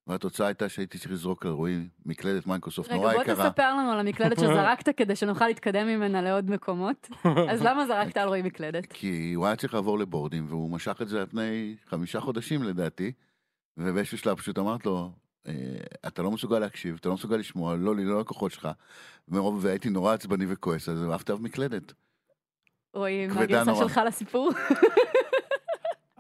[0.09, 3.51] והתוצאה הייתה שהייתי צריך לזרוק על רועי מקלדת מייקרוסופט נורא רגע, בוא יקרה.
[3.51, 7.09] תספר לנו על המקלדת שזרקת כדי שנוכל להתקדם ממנה לעוד מקומות.
[7.53, 8.87] אז למה זרקת על רועי מקלדת?
[8.93, 13.13] כי הוא היה צריך לעבור לבורדים, והוא משך את זה על פני חמישה חודשים לדעתי,
[13.77, 15.11] ובאיזשהו שלב פשוט אמרת לו,
[15.47, 15.53] "אה,
[16.07, 18.69] אתה לא מסוגל להקשיב, אתה לא מסוגל לשמוע, לא לי, לא ללקוחות שלך,
[19.29, 21.93] מרוב- והייתי נורא עצבני וכועס, אז אהבת אב מקלדת.
[22.95, 23.75] רועי, מה הגרסה.
[23.75, 24.51] שלך לסיפור?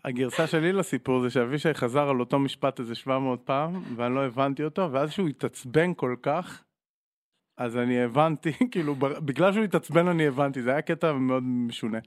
[0.09, 4.64] הגרסה שלי לסיפור זה שאבישי חזר על אותו משפט איזה 700 פעם, ואני לא הבנתי
[4.64, 6.62] אותו, ואז שהוא התעצבן כל כך,
[7.59, 11.99] אז אני הבנתי, כאילו, בגלל שהוא התעצבן אני הבנתי, זה היה קטע מאוד משונה.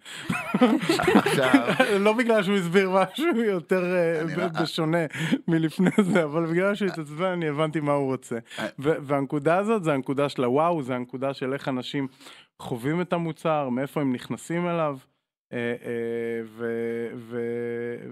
[2.05, 5.05] לא בגלל שהוא הסביר משהו יותר אה, לא- בשונה
[5.47, 8.35] מלפני זה, אבל בגלל שהוא התעצבן אני הבנתי מה הוא רוצה.
[8.59, 8.67] אה.
[8.77, 12.07] והנקודה הזאת זה הנקודה של הוואו, זה הנקודה של איך אנשים
[12.59, 15.20] חווים את המוצר, מאיפה הם נכנסים אליו, אה, אה,
[16.45, 18.11] ו- ו-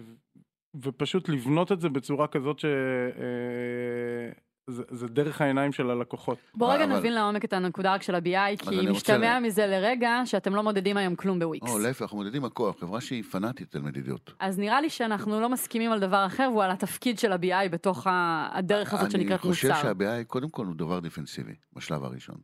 [0.84, 2.66] ופשוט לבנות את זה בצורה כזאת ש...
[2.66, 4.32] אה,
[4.70, 6.38] זה, זה דרך העיניים של הלקוחות.
[6.54, 9.68] בוא רגע אבל- נבין לעומק את הנקודה רק של ה-BI, כי רוצה משתמע ל- מזה
[9.68, 11.70] לרגע שאתם לא מודדים היום כלום בוויקס.
[11.72, 14.34] או, להפך, אנחנו מודדים הכל, חברה שהיא פנאטית על מדידות.
[14.40, 18.08] אז נראה לי שאנחנו לא מסכימים על דבר אחר, והוא על התפקיד של ה-BI בתוך
[18.52, 19.82] הדרך הזאת שנקראת אני חושב מוצר.
[19.82, 22.38] שה-BI קודם כל הוא דבר דיפנסיבי, בשלב הראשון.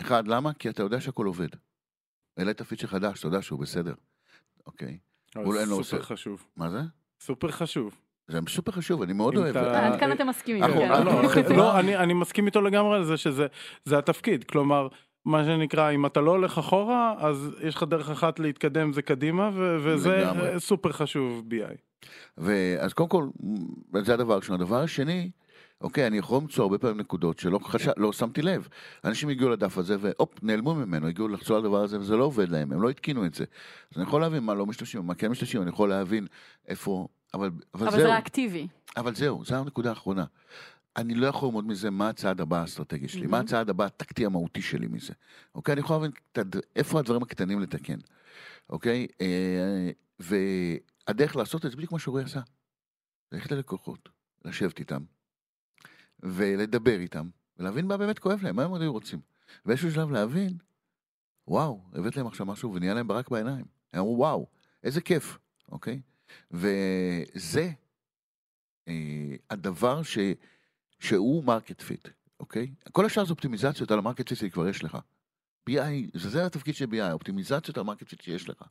[0.00, 0.52] אחד, למה?
[0.52, 1.48] כי אתה יודע שהכל עובד.
[2.38, 3.94] העלית פיצ'ר חדש, אתה יודע שהוא בסדר.
[4.66, 4.98] אוקיי.
[5.36, 6.02] אבל אולי אין לו סופר.
[6.02, 6.46] חשוב.
[6.56, 6.80] מה זה?
[7.20, 7.94] סופר חשוב.
[8.28, 9.56] זה סופר חשוב, אני מאוד אוהב.
[9.56, 10.66] אתה- עד כאן אה, אתם מסכימים.
[10.66, 10.72] כן.
[10.92, 11.22] אה, לא,
[11.56, 13.46] לא, אני, אני מסכים איתו לגמרי על זה שזה
[13.84, 14.88] זה התפקיד, כלומר,
[15.24, 19.50] מה שנקרא, אם אתה לא הולך אחורה, אז יש לך דרך אחת להתקדם, זה קדימה,
[19.54, 20.48] וזה לגמרי.
[20.52, 21.76] אה, סופר חשוב BI.
[22.38, 23.26] ואז קודם כל,
[24.04, 24.54] זה הדבר הראשון.
[24.54, 25.30] הדבר השני,
[25.80, 27.88] אוקיי, אני יכול למצוא הרבה פעמים נקודות שלא חש...
[27.96, 28.68] לא שמתי לב.
[29.04, 32.48] אנשים הגיעו לדף הזה והופ, נעלמו ממנו, הגיעו לחצור על הדבר הזה וזה לא עובד
[32.48, 33.44] להם, הם לא התקינו את זה.
[33.92, 36.26] אז אני יכול להבין מה לא משתמשים, מה כן משתמשים, אני יכול להבין
[36.68, 37.08] איפה...
[37.34, 38.68] אבל, אבל, אבל זהו, זה ריאקטיבי.
[38.96, 40.24] אבל זהו, זו הנקודה האחרונה.
[40.96, 43.30] אני לא יכול ללמוד מזה מה הצעד הבא האסטרטגי שלי, מהמם.
[43.30, 45.12] מה הצעד הבא הטקטי המהותי שלי מזה.
[45.54, 46.10] אוקיי, אני יכול להבין
[46.76, 47.98] איפה הדברים הקטנים לתקן.
[48.70, 49.06] אוקיי?
[49.20, 52.40] אה, והדרך לעשות את זה בדיוק מה שאורי עשה.
[53.32, 54.08] ללכת ללקוחות,
[54.44, 55.02] לשבת איתם,
[56.22, 57.28] ולדבר איתם,
[57.58, 59.20] ולהבין מה באמת כואב להם, מה הם עוד היו רוצים.
[59.64, 60.58] באיזשהו שלב להבין,
[61.48, 63.64] וואו, הבאת להם עכשיו משהו ונהיה להם ברק בעיניים.
[63.92, 64.46] הם אמרו, וואו,
[64.82, 66.00] איזה כיף, אוקיי?
[66.50, 67.70] וזה
[68.88, 70.18] אה, הדבר ש,
[70.98, 72.08] שהוא market fit,
[72.40, 72.72] אוקיי?
[72.92, 74.98] כל השאר זה אופטימיזציות על ה market fit שכבר יש לך.
[75.70, 78.62] BI, זה התפקיד של BI, אופטימיזציות על market fit שיש לך.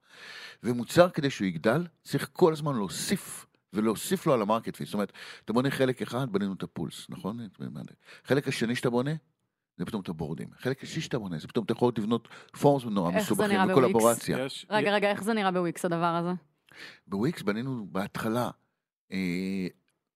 [0.64, 4.88] ומוצר כדי שהוא יגדל, צריך כל הזמן להוסיף, ולהוסיף לו על ה market fit.
[4.88, 5.12] זאת אומרת,
[5.46, 7.40] אתה בונה חלק אחד, בנינו את ה pulse, נכון?
[8.24, 9.12] חלק השני שאתה בונה,
[9.78, 10.48] זה פתאום את הבורדים.
[10.60, 12.28] חלק השלישי שאתה בונה, זה פתאום אתה יכול לבנות
[12.60, 13.60] forms נורא איך זה מסובכים?
[13.70, 14.46] וקולבורציה.
[14.46, 16.32] יש, רגע, רגע, איך זה נראה בוויקס הדבר הזה?
[17.08, 18.50] בוויקס בנינו בהתחלה
[19.12, 19.68] אה,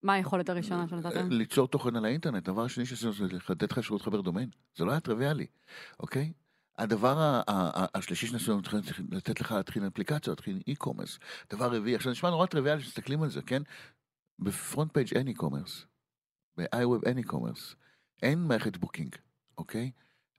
[0.04, 1.32] מה היכולת הראשונה שנתתם?
[1.32, 4.92] ליצור תוכן על האינטרנט, הדבר השני שעשינו זה לתת לך אפשרות לחבר דומיין, זה לא
[4.92, 5.46] היה טריוויאלי,
[6.00, 6.32] אוקיי?
[6.82, 7.42] הדבר
[7.96, 11.20] השלישי שעשינו, התחלנו לתת לך להתחיל אפליקציות, להתחיל e-commerce.
[11.54, 13.62] דבר רביעי, עכשיו נשמע נורא טריוויאלי שמסתכלים על זה, כן?
[14.40, 15.86] ב FrontPage אין e-commerce,
[16.58, 17.76] ב-iWeb אין e-commerce,
[18.22, 19.16] אין מערכת booking,
[19.58, 19.92] אוקיי?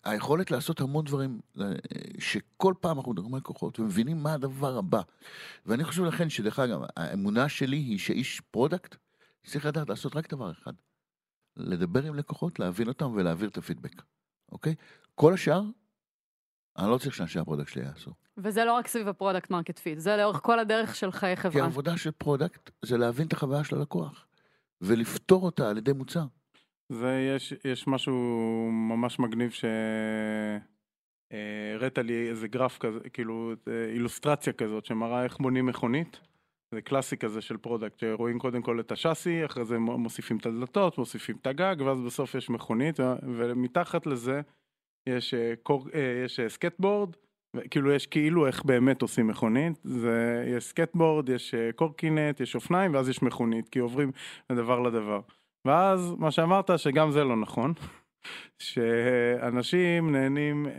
[0.05, 1.73] היכולת לעשות המון דברים, אה,
[2.19, 5.01] שכל פעם אנחנו מדברים על לקוחות ומבינים מה הדבר הבא.
[5.67, 8.97] ואני חושב לכן שדרך אגב, האמונה שלי היא שאיש product
[9.47, 10.73] צריך לדעת לעשות רק דבר אחד,
[11.57, 14.03] לדבר עם לקוחות, להבין אותם ולהעביר את הפידבק,
[14.53, 14.75] אוקיי?
[15.15, 15.63] כל השאר,
[16.79, 18.11] אני לא צריך שאנשי ה product שלי יעשו.
[18.37, 21.43] וזה לא רק סביב ה product market fit, זה לאורך כל הדרך של חיי כי
[21.43, 21.63] חברה.
[21.63, 24.27] העבודה של product זה להבין את החוויה של הלקוח,
[24.81, 26.25] ולפתור אותה על ידי מוצר.
[26.89, 28.15] זה יש, יש משהו
[28.73, 29.51] ממש מגניב
[31.31, 36.21] שהראית לי איזה גרף כזה, כאילו אה, אילוסטרציה כזאת שמראה איך בונים מכונית.
[36.75, 40.99] זה קלאסי כזה של product, שרואים קודם כל את השאסי, אחרי זה מוסיפים את הדלתות,
[40.99, 44.41] מוסיפים את הגג, ואז בסוף יש מכונית, ומתחת לזה
[45.07, 47.17] יש, אה, קור, אה, יש אה, סקייטבורד,
[47.71, 53.09] כאילו יש כאילו איך באמת עושים מכונית, זה, יש סקייטבורד, יש קורקינט, יש אופניים, ואז
[53.09, 54.11] יש מכונית, כי עוברים
[54.53, 55.21] מדבר לדבר.
[55.65, 57.73] ואז מה שאמרת שגם זה לא נכון,
[58.59, 60.73] שאנשים נהנים, אה,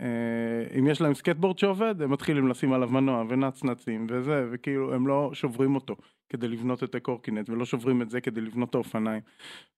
[0.00, 5.06] אה, אם יש להם סקייטבורד שעובד, הם מתחילים לשים עליו מנוע ונצנצים וזה, וכאילו הם
[5.06, 5.96] לא שוברים אותו
[6.30, 9.22] כדי לבנות את הקורקינט ולא שוברים את זה כדי לבנות את האופניים.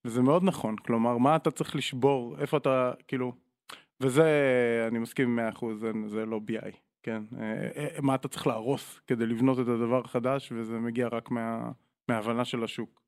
[0.05, 3.33] וזה מאוד נכון, כלומר מה אתה צריך לשבור, איפה אתה, כאילו,
[4.01, 4.25] וזה
[4.91, 8.99] אני מסכים מאה אחוז, זה, זה לא BI, כן, אה, אה, מה אתה צריך להרוס
[9.07, 11.71] כדי לבנות את הדבר החדש וזה מגיע רק מה,
[12.09, 13.01] מההבנה של השוק.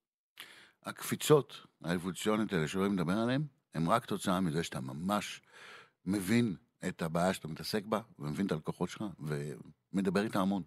[0.83, 3.41] הקפיצות האבולוציוניות האלה שאוהבים לדבר עליהן,
[3.75, 5.41] הן רק תוצאה מזה שאתה ממש
[6.05, 6.55] מבין
[6.87, 9.03] את הבעיה שאתה מתעסק בה, ומבין את הלקוחות שלך,
[9.93, 10.63] ומדבר איתה המון.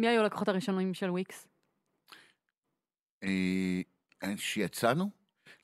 [0.00, 1.48] מי היו הלקוחות הראשונים של וויקס?
[3.22, 3.80] אה,
[4.36, 5.10] כשיצאנו,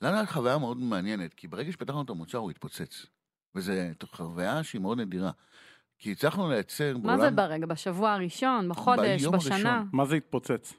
[0.01, 3.05] לנו הייתה חוויה מאוד מעניינת, כי ברגע שפתחנו את המוצר הוא התפוצץ.
[3.55, 3.73] וזו
[4.05, 5.31] חוויה שהיא מאוד נדירה.
[5.99, 7.65] כי הצלחנו לייצר מה זה ברגע?
[7.65, 8.69] בשבוע הראשון?
[8.69, 9.21] בחודש?
[9.21, 9.55] ביום בשנה?
[9.55, 9.89] הראשון.
[9.93, 10.73] מה זה התפוצץ?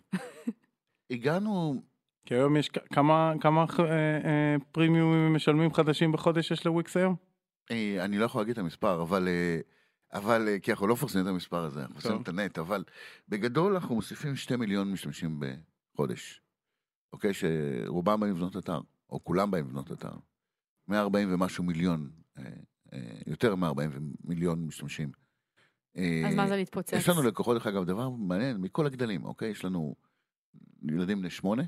[1.10, 1.82] הגענו,
[2.26, 3.84] כי היום יש כמה, כמה אה,
[4.24, 7.16] אה, פרימיומים משלמים חדשים בחודש יש לוויקס היום?
[7.70, 9.60] אה, אני לא יכול להגיד את המספר, אבל, אה,
[10.12, 11.94] אבל אה, כי אנחנו לא מפרסמים את המספר הזה, אנחנו.
[11.94, 12.84] מפרסמים את הנט, אבל
[13.28, 15.40] בגדול אנחנו מוסיפים שתי מיליון משתמשים
[15.94, 16.42] בחודש.
[17.12, 17.30] אוקיי?
[17.34, 20.12] שרובם באים לבנות אתר, או כולם באים לבנות אתר.
[20.88, 22.44] 140 ומשהו מיליון, אה,
[22.92, 25.12] אה, יותר מ-40 מיליון משתמשים.
[26.26, 26.92] אז מה זה להתפוצץ?
[26.92, 29.50] יש לנו לקוחות, דרך אגב, דבר מעניין, מכל הגדלים, אוקיי?
[29.50, 29.94] יש לנו
[30.82, 31.62] ילדים בני שמונה,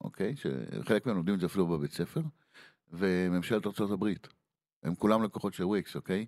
[0.00, 0.34] אוקיי?
[0.36, 2.20] שחלק מהם לומדים את זה אפילו בבית ספר,
[2.92, 4.28] וממשלת ארצות הברית.
[4.82, 6.26] הם כולם לקוחות של וויקס, אוקיי?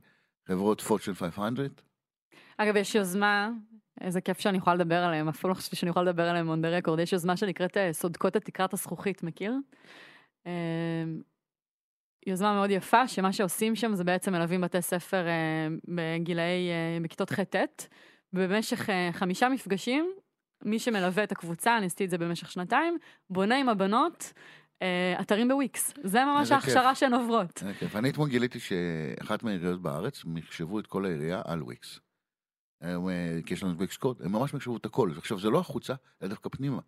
[0.48, 1.82] חברות פורצ'ן 500,
[2.56, 3.50] אגב, יש יוזמה,
[4.00, 6.86] איזה כיף שאני יכולה לדבר עליהם, אפילו לא חשבתי שאני יכולה לדבר עליהם on the
[6.86, 9.54] record, יש יוזמה שנקראת אה, סודקות את תקרת הזכוכית, מכיר?
[10.46, 11.04] אה,
[12.26, 16.68] יוזמה מאוד יפה, שמה שעושים שם זה בעצם מלווים בתי ספר אה, בגילאי,
[17.02, 17.88] בכיתות ח'-ט',
[18.32, 20.12] ובמשך אה, חמישה מפגשים,
[20.64, 22.98] מי שמלווה את הקבוצה, אני עשיתי את זה במשך שנתיים,
[23.30, 24.32] בונה עם הבנות
[25.20, 25.94] אתרים בוויקס.
[26.02, 26.94] זה ממש ההכשרה.
[26.94, 27.62] שהן עוברות.
[27.78, 27.96] כיף.
[27.96, 32.00] אני אתמול גיליתי שאחת מהעיריות בארץ מחשבו את כל העירייה על וויקס.
[32.82, 32.96] אה,
[33.46, 35.10] כי יש לנו את וויקס קוד, הם ממש מחשבו את הכל.
[35.16, 36.80] עכשיו, זה לא החוצה, אלא דווקא פנימה.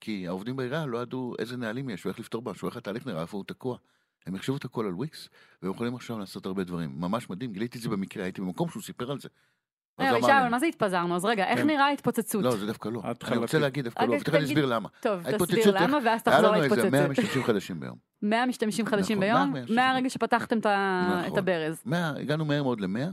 [0.00, 3.36] כי העובדים בעירייה לא ידעו איזה נהלים יש, ואיך לפתור משהו, איך התהליך נראה, איפה
[3.36, 3.78] הוא תקוע.
[4.26, 5.28] הם מחשבו את הכל על וויקס,
[5.62, 7.00] והם יכולים עכשיו לעשות הרבה דברים.
[7.00, 9.28] ממש מדהים, גיליתי את זה במקרה, הייתי במקום שהוא סיפר על זה.
[9.98, 11.16] רגע, ישי, אבל מה זה התפזרנו?
[11.16, 11.66] אז רגע, איך כן.
[11.66, 12.44] נראה ההתפוצצות?
[12.44, 13.02] לא, זה דווקא לא.
[13.28, 13.36] אני.
[13.36, 14.44] רוצה להגיד דווקא רגע, לא, ותכף אני.
[14.44, 14.88] אסביר למה.
[15.00, 17.10] טוב, תסביר למה, ואז היה תחזור לנו איזה 100 להתפוצצות.
[17.10, 17.96] משתמשים חדשים ביום.
[18.22, 19.76] 100 משתמשים חדשים נכון, ביום, 100 משתמשים.
[19.76, 21.38] מהרגע שפתחתם את נכון.
[21.38, 21.82] הברז.
[21.86, 23.08] 100, הגענו מהר מאוד למאה,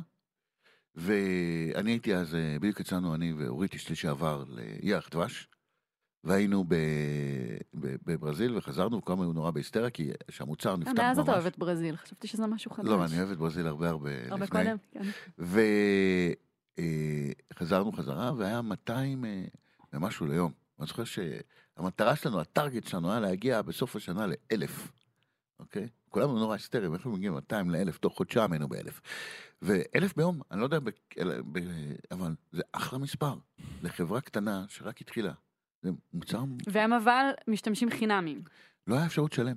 [0.96, 5.48] ואני הייתי אז, אה, בדיוק יצאנו אני ואורית אשתי שעבר לירח דבש,
[6.24, 6.76] והיינו ב...
[7.74, 7.96] ב...
[8.06, 11.00] בברזיל וחזרנו, וכמה היו נורא בהיסטריה, כי שהמוצר נפתח ממש.
[11.00, 12.88] מאז אתה אוהב את ברזיל, חשבתי שזה משהו חדש.
[12.88, 14.64] לא, אני אוהב את ברזיל הרבה הרבה הרבה לפני.
[14.64, 15.02] קודם, כן.
[17.54, 19.46] וחזרנו חזרה, והיה 200 אה,
[19.94, 20.52] ומשהו ליום.
[20.80, 24.92] אני זוכר שהמטרה שלנו, הטארגט שלנו היה להגיע בסוף השנה לאלף,
[25.60, 25.88] אוקיי?
[26.10, 29.02] כולנו נורא היסטריים, איך מגיעים 200 לאלף, תוך חודשיים היינו באלף.
[29.62, 30.90] ואלף ביום, אני לא יודע, ב,
[31.52, 31.60] ב,
[32.12, 33.34] אבל זה אחלה מספר
[33.84, 35.34] לחברה קטנה שרק התחילה.
[35.82, 38.42] זה מוצר, והם אבל משתמשים חינמים.
[38.88, 39.56] לא היה אפשרות שלם,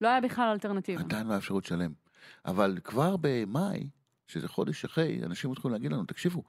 [0.00, 1.00] לא היה בכלל אלטרנטיבה.
[1.00, 1.92] עדיין לא היה אפשרות שלם.
[2.44, 3.90] אבל כבר במאי,
[4.26, 6.42] שזה חודש אחרי, אנשים התחילו להגיד לנו, תקשיבו,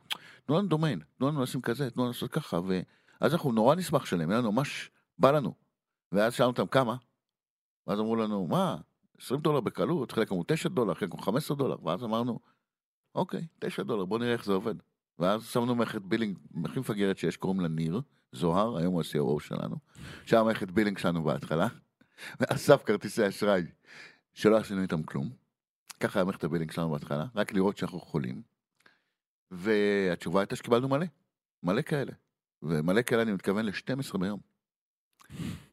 [0.45, 4.03] תנו לנו דומיין, תנו לנו לשים כזה, תנו לנו לעשות ככה, ואז אנחנו נורא נשמח
[4.03, 5.53] לשלם, היה לנו ממש, בא לנו.
[6.11, 6.95] ואז שאלנו אותם כמה,
[7.87, 8.77] ואז אמרו לנו, מה,
[9.21, 12.39] 20 דולר בקלות, חלק אמרו 9 דולר, חלק אמרו 15 דולר, ואז אמרנו,
[13.15, 14.75] אוקיי, 9 דולר, בוא נראה איך זה עובד.
[15.19, 19.75] ואז שמנו מערכת billing הכי מפגרת שיש, קוראים לה ניר, זוהר, היום הוא ה-COO שלנו,
[20.25, 21.67] שם מערכת billing שלנו בהתחלה,
[22.39, 23.63] ואסף כרטיסי אשראי,
[24.33, 25.46] שלא עשינו איתם כלום.
[25.99, 28.41] ככה היה מערכת ה billing שלנו בהתחלה, רק לראות שאנחנו יכולים.
[29.51, 31.05] והתשובה הייתה שקיבלנו מלא,
[31.63, 32.11] מלא כאלה.
[32.61, 34.39] ומלא כאלה אני מתכוון ל-12 ביום.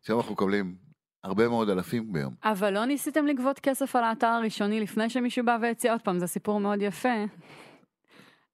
[0.00, 0.76] עכשיו אנחנו מקבלים
[1.24, 2.34] הרבה מאוד אלפים ביום.
[2.44, 6.26] אבל לא ניסיתם לגבות כסף על האתר הראשוני לפני שמישהו בא והציע עוד פעם, זה
[6.26, 7.24] סיפור מאוד יפה.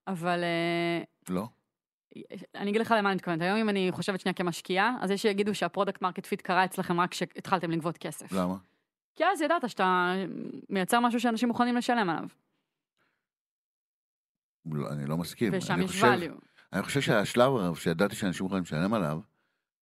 [0.07, 1.47] אבל אה, לא?
[2.55, 3.41] אני אגיד לך למה אני מתכוונת.
[3.41, 7.01] היום אם אני חושבת שנייה כמשקיעה, אז יש שיגידו שה product market fit קרה אצלכם
[7.01, 8.31] רק כשהתחלתם לגבות כסף.
[8.31, 8.55] למה?
[9.15, 10.13] כי אז ידעת שאתה
[10.69, 12.27] מייצר משהו שאנשים מוכנים לשלם עליו.
[14.65, 15.53] לא, אני לא מסכים.
[15.57, 16.45] ושם אני יש חושב- value.
[16.73, 19.19] אני חושב שהשלב הרב שידעתי שאנשים יכולים לשלם עליו,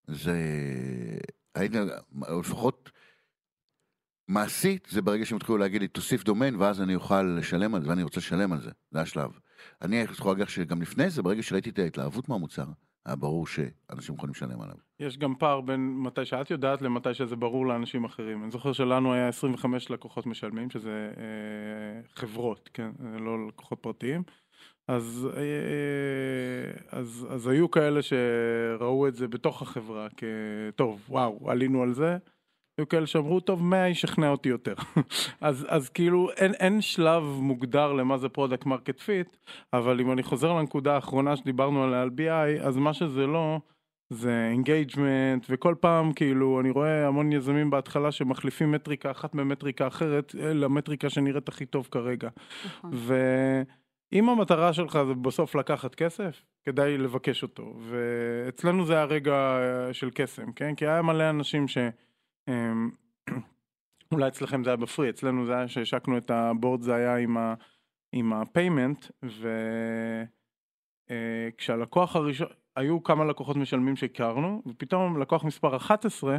[0.08, 0.36] זה...
[1.56, 1.78] הייתי,
[2.40, 2.92] לפחות
[4.28, 7.90] מעשית, זה ברגע שהם התחילו להגיד לי, תוסיף דומיין, ואז אני אוכל לשלם על זה,
[7.90, 8.72] ואני רוצה לשלם על זה.
[8.92, 9.32] זה השלב.
[9.82, 12.66] אני יכול להגיד שגם לפני זה, ברגע שראיתי את ההתלהבות מהמוצר,
[13.10, 14.76] היה ברור שאנשים יכולים לשלם עליו.
[15.00, 18.44] יש גם פער בין מתי שאת יודעת למתי שזה ברור לאנשים אחרים.
[18.44, 24.24] אני זוכר שלנו היה 25 לקוחות משלמים, שזה אה, חברות, כן, לא לקוחות פרטיים.
[24.88, 31.94] אז, אה, אז, אז היו כאלה שראו את זה בתוך החברה כטוב, וואו, עלינו על
[31.94, 32.18] זה.
[32.80, 34.74] היו כאלה שאמרו, טוב, 100 ישכנע אותי יותר.
[35.42, 39.38] אז, אז כאילו אין, אין שלב מוגדר למה זה product market fit,
[39.74, 43.60] אבל אם אני חוזר לנקודה האחרונה שדיברנו עליה על BI, אז מה שזה לא,
[44.10, 50.36] זה engagement, וכל פעם כאילו אני רואה המון יזמים בהתחלה שמחליפים מטריקה אחת במטריקה אחרת
[50.40, 52.30] אה, למטריקה שנראית הכי טוב כרגע.
[52.66, 52.92] נכון.
[52.94, 57.74] ואם המטרה שלך זה בסוף לקחת כסף, כדאי לבקש אותו.
[57.90, 60.76] ואצלנו זה היה רגע אה, של קסם, כן?
[60.76, 61.78] כי היה מלא אנשים ש...
[62.50, 62.90] אמ,
[64.12, 67.16] אולי אצלכם זה היה ב free, אצלנו זה היה שהשקנו את ה board זה היה
[67.16, 67.54] עם, ה,
[68.12, 69.06] עם ה payment,
[71.10, 76.38] וכשהלקוח הראשון, היו כמה לקוחות משלמים שהכרנו, ופתאום לקוח מספר 11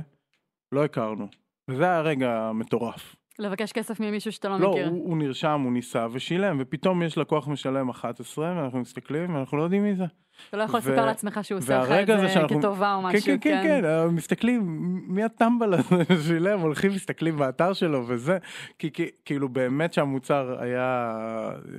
[0.73, 1.29] לא הכרנו.
[1.71, 3.17] וזה היה רגע מטורף.
[3.39, 4.89] לבקש כסף ממישהו שאתה לא לא, מכיר.
[4.89, 9.63] הוא, הוא נרשם, הוא ניסה ושילם, ופתאום יש לקוח משלם 11, ואנחנו מסתכלים, ואנחנו לא
[9.63, 10.05] יודעים מי זה.
[10.49, 13.21] אתה לא יכול לספר לעצמך שהוא עושה לך את זה שאנחנו- כטובה או כן, משהו,
[13.27, 14.63] כן, כן, כן, אה, מסתכלים,
[15.09, 18.39] מי הטמבל הזה ששילם, הולכים, מסתכלים באתר שלו וזה,
[18.79, 21.13] כי כי- כאילו באמת שהמוצר היה,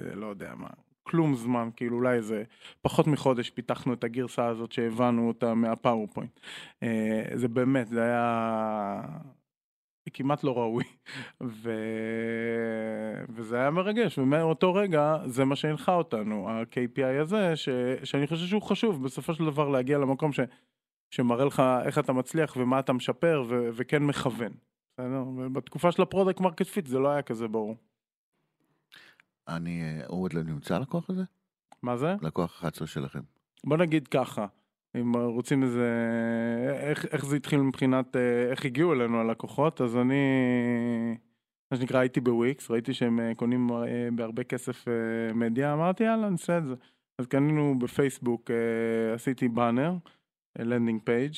[0.09, 0.67] אה, לא יודע מה,
[1.03, 2.43] כלום זמן, כאילו אולי איזה
[2.81, 6.39] פחות מחודש פיתחנו את הגרסה הזאת שהבנו אותה מהפאורפוינט.
[6.83, 6.89] אה,
[7.33, 9.01] זה באמת, זה היה
[10.09, 10.83] כמעט לא ראוי,
[11.43, 11.71] ו...
[13.29, 17.69] וזה היה מרגש, ומאותו רגע זה מה שהנחה אותנו, ה-KPI הזה, ש...
[18.03, 20.39] שאני חושב שהוא חשוב בסופו של דבר להגיע למקום ש...
[21.11, 23.69] שמראה לך איך אתה מצליח ומה אתה משפר ו...
[23.73, 24.51] וכן מכוון.
[24.93, 25.23] בסדר?
[25.37, 27.75] ובתקופה של ה product market fit זה לא היה כזה ברור.
[29.47, 31.23] אני, אה, הוא עוד לא נמצא הלקוח הזה?
[31.81, 32.15] מה זה?
[32.21, 33.19] לקוח 11 שלכם.
[33.63, 34.45] בוא נגיד ככה,
[34.95, 35.89] אם רוצים איזה,
[36.79, 40.23] איך, איך זה התחיל מבחינת, אה, איך הגיעו אלינו הלקוחות, אז אני,
[41.71, 44.85] מה שנקרא, הייתי בוויקס, ראיתי שהם אה, קונים אה, בהרבה כסף
[45.33, 46.73] מדיה, אמרתי יאללה, נעשה את זה.
[47.19, 48.51] אז קנינו בפייסבוק,
[49.13, 49.93] עשיתי באנר,
[50.59, 51.33] landing page,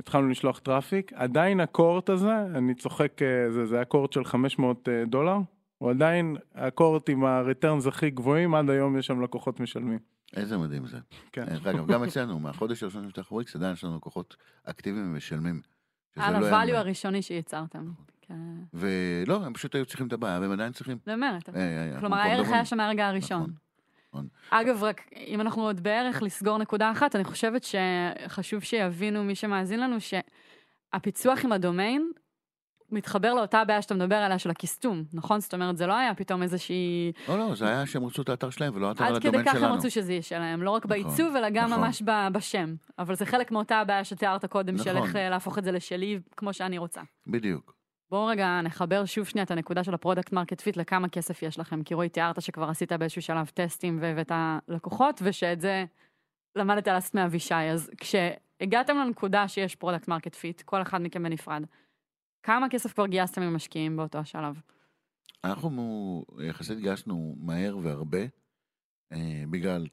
[0.00, 4.88] התחלנו לשלוח traffic, עדיין ה cohort הזה, אני צוחק, זה, זה היה cohort של 500
[4.88, 5.36] אה, דולר,
[5.78, 9.98] הוא עדיין ה cohort עם ה returns הכי גבוהים, עד היום יש שם לקוחות משלמים.
[10.36, 10.98] איזה מדהים זה.
[11.32, 11.44] כן.
[11.44, 15.60] דרך אגב, גם אצלנו, מהחודש הראשון שנפתח וויקס, עדיין יש לנו לקוחות אקטיביים ומשלמים.
[16.16, 16.76] על לא ה value.
[16.76, 17.92] הראשוני שיצרתם.
[18.20, 18.34] כן.
[18.74, 20.98] ולא, הם פשוט היו צריכים את הבעיה, והם עדיין צריכים.
[21.06, 23.40] אני אומרת, אה, אה, אנחנו כלומר כבר הערך היה שם מהרגע הראשון.
[23.40, 23.54] נכון,
[24.08, 24.28] נכון.
[24.50, 29.80] אגב, רק אם אנחנו עוד בערך לסגור נקודה אחת, אני חושבת שחשוב שיבינו מי שמאזין
[29.80, 32.10] לנו שהפיצוח עם הדומיין
[32.92, 35.40] מתחבר לאותה בעיה שאתה מדבר עליה של הכיסטום, נכון?
[35.40, 37.12] זאת אומרת, זה לא היה פתאום איזושהי...
[37.28, 39.46] לא, לא, זה היה שהם רצו את האתר שלהם ולא האתר על עד כדי הדומיין
[39.46, 39.74] ככה הם שלנו.
[39.74, 41.80] רצו שזה יהיה שלהם, לא רק נכון, בעיצוב, אלא גם נכון.
[41.80, 42.74] ממש בשם.
[42.98, 45.06] אבל זה חלק מאותה הבעיה שתיארת קודם, של נכון.
[45.06, 47.00] איך אה, להפוך את זה לשלי כמו שאני רוצה.
[47.26, 47.74] בדיוק.
[48.10, 51.58] בואו רגע נחבר שוב שנייה את הנקודה של ה product market fit לכמה כסף יש
[51.58, 54.32] לכם, כי רועי תיארת שכבר עשית באיזשהו שלב טסטים והבאת
[54.68, 55.84] לקוחות, ושאת זה
[56.56, 57.54] למדת לעשות מאבישי.
[57.54, 61.62] אז כשהגעתם לנקודה שיש product market fit, כל אחד מכם בנפרד,
[62.42, 64.60] כמה כסף כבר גייסתם ממשקיעים באותו השלב?
[65.44, 68.22] אנחנו יחסית גייסנו מהר והרבה,
[69.12, 69.86] אה, בגלל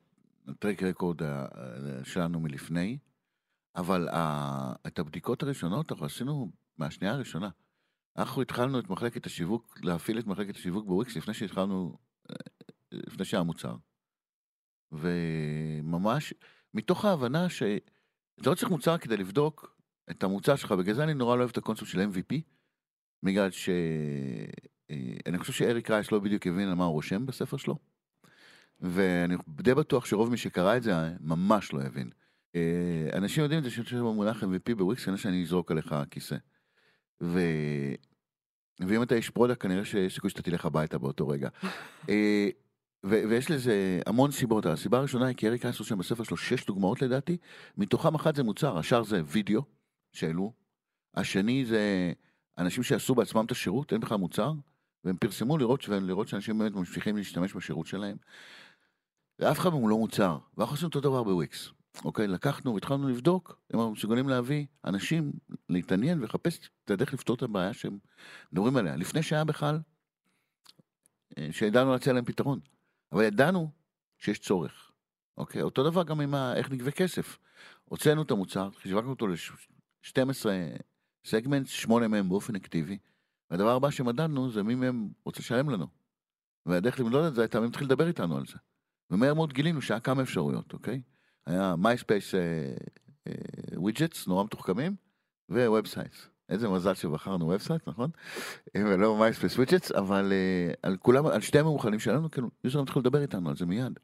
[0.47, 2.97] ה track record ה- ה- שלנו מלפני,
[3.75, 4.09] אבל
[4.87, 7.49] את הבדיקות הראשונות אנחנו עשינו מהשנייה הראשונה.
[8.17, 11.97] אנחנו התחלנו את מחלקת השיווק, להפעיל את מחלקת השיווק בוויקס לפני שהתחלנו,
[12.31, 12.35] אה,
[12.91, 13.75] לפני שהיה מוצר.
[14.91, 16.33] וממש,
[16.73, 19.76] מתוך ההבנה שאתה לא צריך מוצר כדי לבדוק
[20.11, 22.35] את המוצר שלך, בגלל זה אני נורא לא אוהב את הקונספט של MVP,
[23.23, 23.69] בגלל ש...
[24.91, 27.77] אה, אני חושב שאריק רייס לא בדיוק הבין על מה הוא רושם בספר שלו,
[28.79, 32.09] ואני די בטוח שרוב מי שקרא את זה ממש לא הבין.
[32.55, 36.35] אה, אנשים יודעים את זה שאני חושב במונח MVP בוויקס, כנראה שאני אזרוק עליך כיסא.
[37.21, 37.39] ו...
[38.79, 41.49] ואם אתה איש product, כנראה שיש סיכוי שאתה תלך הביתה באותו רגע.
[42.09, 42.49] אה,
[43.05, 44.65] ו- ויש לזה המון סיבות.
[44.65, 47.37] הסיבה הראשונה היא כי אריק רייס רושם בספר שלו שש דוגמאות לדעתי,
[47.77, 49.61] מתוכם אחת זה מוצר, השאר זה וידאו
[50.13, 50.53] שהעלו,
[51.15, 52.13] השני זה
[52.57, 54.53] אנשים שעשו בעצמם את השירות, אין בכלל מוצר,
[55.03, 58.17] והם פרסמו לראות, לראות שאנשים באמת ממשיכים להשתמש בשירות שלהם.
[59.39, 61.69] ואף אחד מהם לא מוצר, ואנחנו עושים אותו דבר בוויקס.
[62.05, 65.31] אוקיי, לקחנו והתחלנו לבדוק אם אנחנו מסוגלים להביא אנשים
[65.69, 67.97] להתעניין ולחפש את הדרך לפתור את הבעיה שהם
[68.51, 68.95] מדברים עליה.
[68.95, 69.79] לפני שהיה בכלל,
[71.37, 72.59] אה, שידענו להציע להם פתרון.
[73.11, 73.69] אבל ידענו
[74.17, 74.91] שיש צורך.
[75.37, 76.53] אוקיי, אותו דבר גם עם ה...
[76.55, 77.37] איך נגבה כסף.
[77.85, 79.27] הוצאנו את המוצר, חישבנו אותו
[80.17, 80.45] ל-12
[81.25, 82.97] סגמנט, שמונה מהם באופן אקטיבי,
[83.51, 85.87] והדבר הבא שמדדנו זה מי מהם רוצה לשלם לנו.
[86.65, 88.57] והדרך למדוד את זה הייתה מי מתחיל לדבר איתנו על זה.
[89.09, 91.01] ומהר מאוד גילינו שהיה כמה אפשרויות, אוקיי?
[91.45, 92.33] היה MySpace
[93.75, 94.95] widgets, נורא מתוחכמים,
[95.49, 96.29] websites.
[96.49, 98.09] איזה מזל שבחרנו website, נכון?
[98.75, 103.01] אה, ולא MySpace widgets, אבל אה, על כולם, על שתי המאוחלים שלנו, כאילו, יוזרים התחילו
[103.01, 103.99] לדבר איתנו על זה מיד.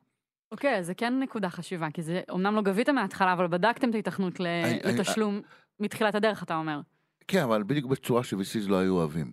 [0.52, 3.94] אוקיי, אז זה כן נקודה חשובה, כי זה, אמנם לא גביתם מההתחלה, אבל בדקתם את
[3.94, 4.40] ההיתכנות
[4.84, 5.42] לתשלום
[5.84, 6.82] מתחילת הדרך, אתה אומר.
[7.28, 9.32] כן, אבל בדיוק בצורה ש-VCs לא היו אוהבים.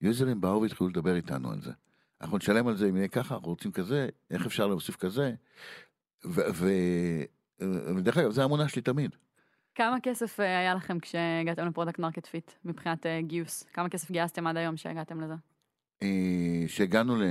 [0.00, 1.72] יוזרים באו והתחילו לדבר איתנו על זה.
[2.20, 5.34] אנחנו נשלם על זה אם יהיה ככה, אנחנו רוצים כזה, איך אפשר להוסיף כזה.
[7.96, 9.16] ודרך אגב, זו האמונה שלי תמיד.
[9.74, 13.62] כמה כסף אה, היה לכם כשהגעתם ל product market fit, מבחינת אה, גיוס?
[13.62, 15.34] כמה כסף גייסתם עד היום שהגעתם לזה?
[16.02, 17.22] אה, שהגענו ל...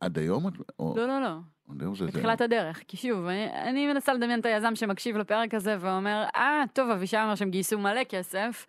[0.00, 0.44] עד היום?
[0.78, 0.94] או...
[0.96, 1.36] לא, לא, לא.
[1.70, 2.06] עד היום זה...
[2.06, 2.82] בתחילת הדרך.
[2.88, 7.16] כי שוב, אני, אני מנסה לדמיין את היזם שמקשיב לפרק הזה ואומר, אה, טוב, אבישי
[7.16, 8.66] אומר שהם גייסו מלא כסף,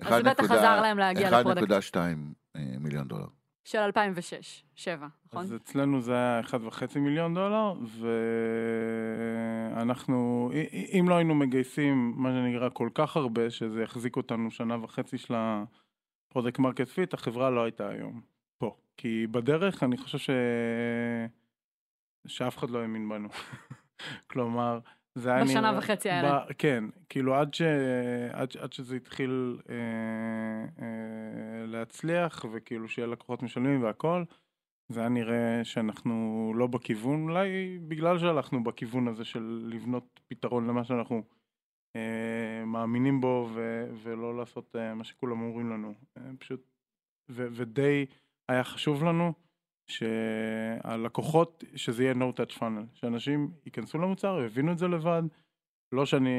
[0.00, 1.96] אז זה בטח עזר להם להגיע לפרודקט 1.2
[2.56, 3.26] אה, מיליון דולר.
[3.64, 5.42] של 2006, 7, נכון?
[5.42, 7.72] אז אצלנו זה היה 1.5 מיליון דולר,
[9.70, 10.50] ואנחנו,
[11.00, 15.34] אם לא היינו מגייסים, מה שנקרא, כל כך הרבה, שזה יחזיק אותנו שנה וחצי של
[15.36, 18.33] ה product market fit, החברה לא הייתה היום.
[18.96, 20.30] כי בדרך אני חושב ש...
[22.26, 23.28] שאף אחד לא האמין בנו.
[24.30, 24.78] כלומר,
[25.14, 26.44] זה היה בשנה נראה- וחצי האלה.
[26.48, 26.52] ב...
[26.58, 27.62] כן, כאילו עד, ש...
[28.32, 29.74] עד, ש- עד שזה התחיל אה,
[30.82, 34.24] אה, להצליח, וכאילו שיהיה לקוחות משלמים והכל,
[34.88, 40.84] זה היה נראה שאנחנו לא בכיוון, אולי בגלל שהלכנו בכיוון הזה של לבנות פתרון למה
[40.84, 41.22] שאנחנו
[41.96, 43.86] אה, מאמינים בו, ו...
[44.02, 45.94] ולא לעשות אה, מה שכולם אומרים לנו.
[46.16, 46.60] אה, פשוט,
[47.30, 47.46] ו...
[47.52, 48.06] ודי
[48.48, 49.32] היה חשוב לנו
[49.86, 55.22] שהלקוחות, שזה יהיה no touch funnel, שאנשים ייכנסו למוצר, יבינו את זה לבד,
[55.92, 56.30] לא שאני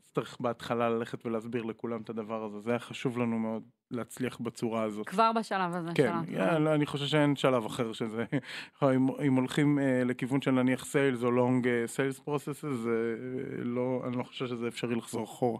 [0.00, 4.82] אצטרך בהתחלה ללכת ולהסביר לכולם את הדבר הזה, זה היה חשוב לנו מאוד להצליח בצורה
[4.82, 5.08] הזאת.
[5.08, 6.40] כבר בשלב הזה כן, yeah,
[6.74, 8.24] אני חושב שאין שלב אחר שזה,
[8.82, 12.86] אם, אם הולכים אה, לכיוון של נניח sales או long sales process,
[14.04, 15.58] אני לא חושב שזה אפשרי לחזור אחורה.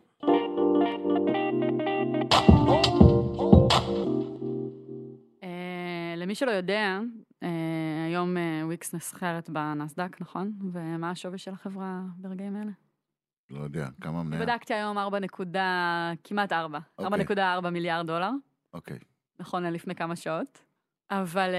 [6.37, 7.01] שלא יודע,
[7.43, 10.53] אה, היום אה, וויקס נסחרת בנסדק, נכון?
[10.73, 12.73] ומה השווי של החברה ברגעים אלה?
[13.51, 14.41] לא יודע, כמה מניה?
[14.41, 17.37] בדקתי היום 4 נקודה, כמעט 4, אוקיי.
[17.61, 18.31] 4.4 מיליארד דולר,
[18.75, 18.99] אוקיי.
[19.41, 20.66] נכון ללפני כמה שעות.
[21.11, 21.51] אבל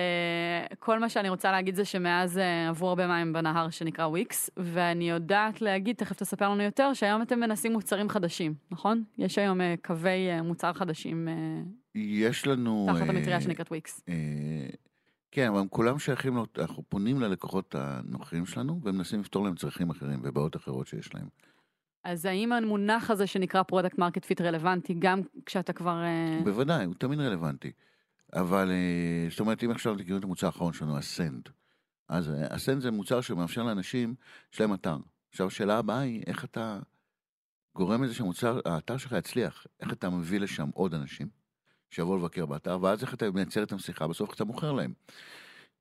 [0.72, 4.50] uh, כל מה שאני רוצה להגיד זה שמאז uh, עברו הרבה מים בנהר שנקרא וויקס,
[4.58, 9.04] ואני יודעת להגיד, תכף תספר לנו יותר, שהיום אתם מנסים מוצרים חדשים, נכון?
[9.18, 12.88] יש היום uh, קווי uh, מוצר חדשים uh, יש לנו...
[12.90, 14.02] תחת אה, המטריה שנקראת וויקס.
[14.10, 14.14] אה,
[15.32, 19.90] כן, אבל הם כולם שייכים, לאות- אנחנו פונים ללקוחות הנוכחים שלנו, ומנסים לפתור להם צרכים
[19.90, 21.28] אחרים ובעיות אחרות שיש להם.
[22.04, 26.04] אז האם המונח הזה שנקרא product market fit רלוונטי גם כשאתה כבר...
[26.04, 27.72] uh, בוודאי, הוא תמיד רלוונטי.
[28.34, 31.50] אבל, אה, זאת אומרת, אם עכשיו תקראו את המוצר האחרון שלנו, Ascend.
[32.10, 34.16] אז אה, Ascend זה מוצר שמאפשר לאנשים,
[34.54, 34.98] יש להם אתר.
[35.30, 36.80] עכשיו, השאלה הבאה היא, איך אתה
[37.76, 39.66] גורם לזה שהמוצר, האתר שלך יצליח?
[39.80, 41.28] איך אתה מביא לשם עוד אנשים
[41.90, 44.94] שיבואו לבקר באתר, ואז איך אתה מייצר איתם שיחה, בסוף אתה מוכר להם.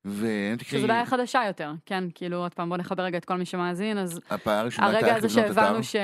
[0.05, 3.37] ואם תקראי, שזו בעיה חדשה יותר, כן, כאילו עוד פעם בוא נחבר רגע את כל
[3.37, 4.21] מי שמאזין, אז
[4.79, 5.83] הרגע הזה שהבנו.
[5.83, 5.97] ש...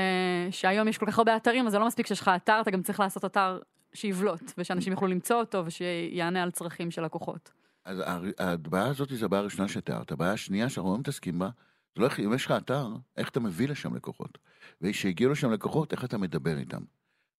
[0.51, 2.83] שהיום יש כל כך הרבה אתרים, אז זה לא מספיק שיש לך אתר, אתה גם
[2.83, 3.59] צריך לעשות אתר
[3.95, 7.53] שיבלוט, ושאנשים יוכלו למצוא אותו ושיענה על צרכים של לקוחות.
[7.85, 8.03] אז
[8.39, 10.13] הבעיה הזאת זו הבעיה הראשונה שתיארת.
[10.13, 11.51] הבעיה השנייה שאנחנו לא מתעסקים בה,
[11.95, 14.39] זה לא איך, אם יש לך אתר, איך אתה מביא לשם לקוחות.
[14.81, 16.83] וכשהגיעו לשם לקוחות, איך אתה מדבר איתם.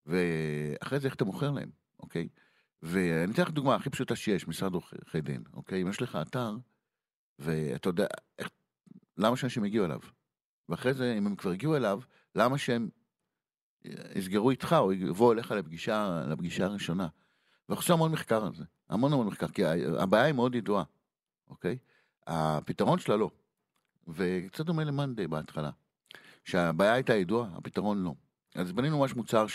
[0.06, 2.28] ואחרי זה איך אתה מוכר להם, אוקיי?
[2.82, 5.82] ואני אתן לך דוגמה הכי פשוטה שיש, משרד עורכי דין, אוקיי?
[5.82, 6.56] אם יש לך אתר,
[7.40, 8.08] ואתה יודע,
[8.40, 8.50] איך,
[9.18, 10.00] למה שאנשים יגיעו אליו?
[10.70, 12.00] ואחרי זה, אם הם כבר הגיעו אליו,
[12.36, 12.90] למה שהם
[14.16, 17.08] יסגרו איתך או יבואו אליך לפגישה, לפגישה הראשונה?
[17.70, 19.66] ואנחנו עושים המון מחקר על זה, המון המון מחקר, כי
[20.00, 20.84] הבעיה היא מאוד ידועה,
[21.50, 21.78] אוקיי?
[22.28, 23.30] הפתרון שלה לא.
[24.08, 25.70] וקצת דומה למאנדי בהתחלה.
[26.44, 28.14] שהבעיה הייתה ידועה, הפתרון לא.
[28.56, 29.46] אז בנינו ממש מוצר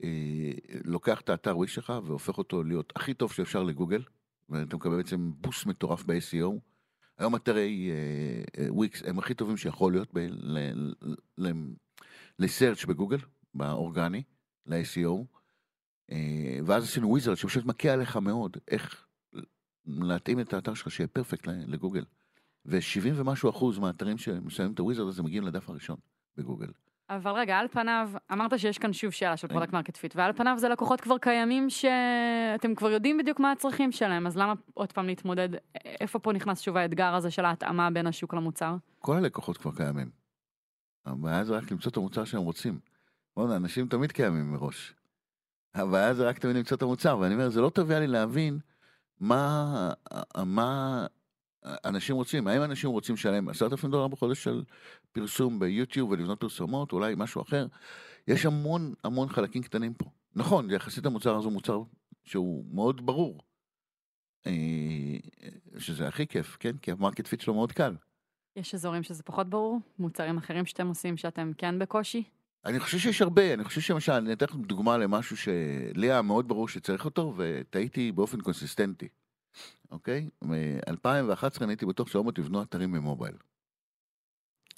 [0.00, 4.02] שלוקח את האתר וויקס שלך והופך אותו להיות הכי טוב שאפשר לגוגל,
[4.48, 6.52] ואתה מקבל בעצם בוסט מטורף ב-SEO.
[7.18, 10.28] היום אתרי אה, אה, וויקס הם הכי טובים שיכול להיות ב-
[12.38, 13.18] לסרצ' בגוגל,
[13.54, 14.22] באורגני,
[14.66, 15.36] ל-SEO.
[16.12, 19.06] אה, ואז עשינו wizard שפשוט מכה עליך מאוד איך
[19.86, 22.04] להתאים את האתר שלך שיהיה perfect לגוגל.
[22.66, 25.96] ו-70 ומשהו אחוז מהאתרים שמסיימים את ה wizard הזה מגיעים לדף הראשון
[26.36, 26.70] בגוגל.
[27.10, 29.48] אבל רגע, על פניו, אמרת שיש כאן שוב שאלה של.
[29.48, 33.92] product market fit, ועל פניו זה לקוחות כבר קיימים שאתם כבר יודעים בדיוק מה הצרכים
[33.92, 35.48] שלהם, אז למה עוד פעם להתמודד,
[36.00, 38.76] איפה פה נכנס שוב האתגר הזה של ההתאמה בין השוק למוצר?
[38.98, 40.25] כל הלקוחות כבר קיימים.
[41.06, 42.78] הבעיה זה רק למצוא את המוצר שהם רוצים.
[43.36, 44.94] בוא'נה, אנשים תמיד קיימים מראש.
[45.74, 48.58] הבעיה זה רק תמיד למצוא את המוצר, ואני אומר, זה לא טבעי לי להבין
[49.20, 49.92] מה,
[50.44, 51.06] מה
[51.64, 52.46] אנשים רוצים.
[52.46, 54.64] האם אנשים רוצים לשלם עשרת אלפים דולר בחודש של
[55.12, 57.66] פרסום ביוטיוב ולבנות פרסומות, אולי משהו אחר?
[58.28, 60.10] יש המון המון חלקים קטנים פה.
[60.34, 61.82] נכון, יחסית המוצר הזה הוא מוצר
[62.24, 63.40] שהוא מאוד ברור.
[64.46, 64.52] אה,
[65.78, 66.76] שזה הכי כיף, כן?
[66.76, 67.94] כי ה market fit שלו מאוד קל.
[68.56, 69.80] יש אזורים שזה פחות ברור?
[69.98, 72.24] מוצרים אחרים שאתם עושים שאתם כן בקושי?
[72.64, 76.48] אני חושב שיש הרבה, אני חושב שלמשל, אני אתן לכם דוגמה למשהו שלי היה מאוד
[76.48, 79.08] ברור שצריך אותו, וטעיתי באופן קונסיסטנטי,
[79.90, 80.28] אוקיי?
[80.42, 83.36] מ-2011 אני הייתי בטוח שהומות יבנו אתרים במובייל.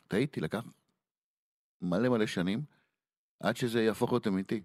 [0.08, 0.64] טעיתי, לקח
[1.82, 2.62] מלא מלא שנים,
[3.40, 4.62] עד שזה יהפוך להיות אמיתי.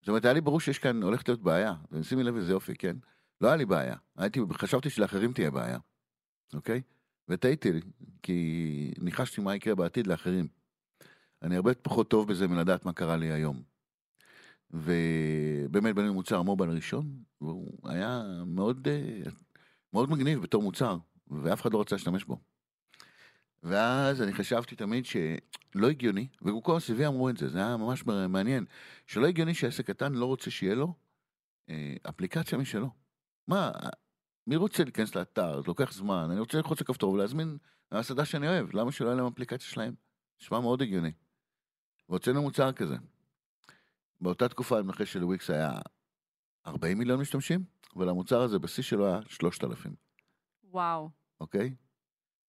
[0.00, 2.96] זאת אומרת, היה לי ברור שיש כאן, הולכת להיות בעיה, ושימי לב איזה יופי, כן?
[3.40, 5.78] לא היה לי בעיה, הייתי, חשבתי שלאחרים תהיה בעיה,
[6.54, 6.82] אוקיי?
[7.28, 7.70] וטעיתי,
[8.22, 10.48] כי ניחשתי מה יקרה בעתיד לאחרים.
[11.42, 13.62] אני הרבה פחות טוב בזה מלדעת מה קרה לי היום.
[14.70, 19.30] ובאמת בנינו מוצר מובייל ראשון, והוא היה מאוד, אה,
[19.92, 20.96] מאוד מגניב בתור מוצר,
[21.28, 22.38] ואף אחד לא רצה להשתמש בו.
[23.62, 28.04] ואז אני חשבתי תמיד שלא הגיוני, וגם כל הסביבי אמרו את זה, זה היה ממש
[28.28, 28.64] מעניין,
[29.06, 30.94] שלא הגיוני שעסק קטן לא רוצה שיהיה לו
[31.70, 32.90] אה, אפליקציה משלו.
[33.48, 33.70] מה,
[34.46, 37.58] מי רוצה להיכנס לאתר, זה לוקח זמן, אני רוצה ללחוץ על כפתור ולהזמין
[37.92, 39.94] מהסעדה שאני אוהב, למה שלא יהיה להם אפליקציה שלהם?
[40.40, 41.12] נשמע מאוד הגיוני.
[42.08, 42.96] והוצאנו מוצר כזה.
[44.20, 45.72] באותה תקופה המנחה של וויקס היה
[46.66, 47.64] 40 מיליון משתמשים,
[47.96, 49.94] ולמוצר הזה בשיא שלו היה 3,000,
[50.64, 51.10] וואו.
[51.40, 51.74] אוקיי?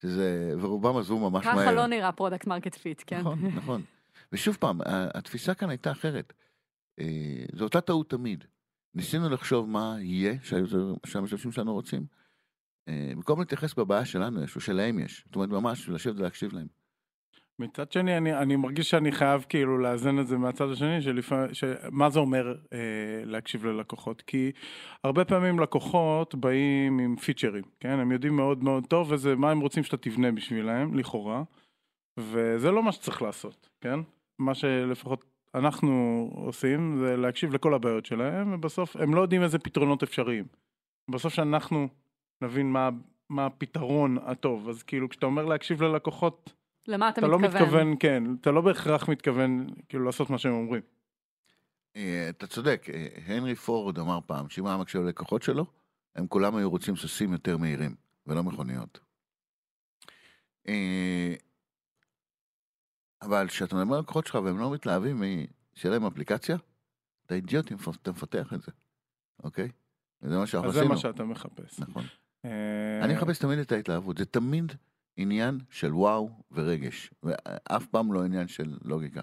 [0.01, 1.75] שזה, ורובם עזבו ממש ככה מהר.
[1.75, 3.19] לא נראה product market fit, כן?
[3.19, 3.83] נכון, נכון.
[4.31, 4.79] ושוב פעם,
[5.13, 6.33] התפיסה כאן הייתה אחרת.
[6.99, 8.45] אה, זו אותה טעות תמיד.
[8.97, 10.33] ניסינו לחשוב מה יהיה
[11.05, 12.05] שהמשתמשים שלנו רוצים.
[12.87, 15.23] אה, במקום להתייחס בבעיה שלנו יש, או שלהם יש.
[15.25, 16.67] זאת אומרת, ממש לשבת ולהקשיב להם.
[17.59, 21.49] מצד שני, אני, אני מרגיש שאני חייב כאילו לאזן את זה מהצד השני, שלפעמים,
[21.91, 22.79] מה זה אומר אה,
[23.25, 24.21] להקשיב ללקוחות?
[24.21, 24.51] כי
[25.03, 27.99] הרבה פעמים לקוחות באים עם פיצ'רים, כן?
[27.99, 31.43] הם יודעים מאוד מאוד טוב וזה מה הם רוצים שאתה תבנה בשבילם, לכאורה,
[32.19, 33.99] וזה לא מה שצריך לעשות, כן?
[34.39, 40.03] מה שלפחות אנחנו עושים זה להקשיב לכל הבעיות שלהם, ובסוף הם לא יודעים איזה פתרונות
[40.03, 40.45] אפשריים.
[41.11, 41.87] בסוף שאנחנו
[42.41, 42.89] נבין מה,
[43.29, 46.53] מה הפתרון הטוב, אז כאילו כשאתה אומר להקשיב ללקוחות,
[46.87, 47.61] למה אתה אתה לא מתכוון?
[47.61, 50.81] מתכוון, כן, אתה לא בהכרח מתכוון כאילו לעשות מה שהם אומרים.
[51.95, 55.65] אה, אתה צודק, אה, הנרי פורד אמר פעם שאם היה מקשיב ללקוחות שלו,
[56.15, 57.95] הם כולם היו רוצים סוסים יותר מהירים,
[58.27, 58.99] ולא מכוניות.
[63.21, 65.23] אבל כשאתה מדבר על לקוחות שלך והם לא מתלהבים
[65.73, 66.57] שיהיה להם אפליקציה,
[67.25, 68.71] אתה אידיוט אם אתה מפתח את זה,
[69.43, 69.69] אוקיי?
[70.21, 70.93] וזה מה שאנחנו אז זה עשינו.
[70.93, 71.79] מה שאתה מחפש.
[71.79, 72.03] נכון.
[72.45, 74.71] אה, אני מחפש תמיד את ההתלהבות, זה תמיד
[75.17, 79.21] עניין של וואו ורגש, ואף פעם לא עניין של לוגיקה.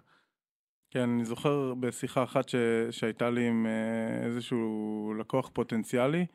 [0.91, 2.55] כן, אני זוכר בשיחה אחת ש...
[2.91, 6.27] שהייתה לי עם אה, איזשהו לקוח פוטנציאלי,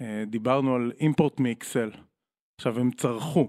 [0.00, 1.90] אה, דיברנו על אימפורט מאקסל.
[2.58, 3.48] עכשיו, הם צרחו.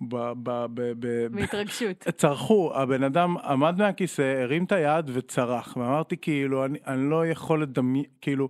[0.00, 0.16] ב...
[0.42, 0.66] ב...
[0.74, 0.92] ב...
[0.98, 1.26] ב...
[1.26, 1.96] בהתרגשות.
[2.20, 7.62] צרחו, הבן אדם עמד מהכיסא, הרים את היד וצרח, ואמרתי כאילו, אני, אני לא יכול
[7.62, 8.48] לדמיין, כאילו,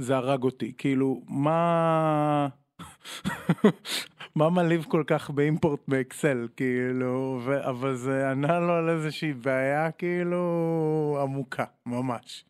[0.00, 2.48] זה הרג אותי, כאילו, מה...
[4.36, 7.68] מה מעליב כל כך באימפורט באקסל, כאילו, ו...
[7.68, 12.44] אבל זה ענה לו על איזושהי בעיה, כאילו, עמוקה, ממש.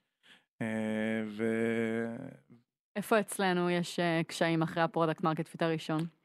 [0.63, 1.45] אה, ו...
[2.97, 6.22] איפה אצלנו יש אה, קשיים אחרי ה product market fit הראשון?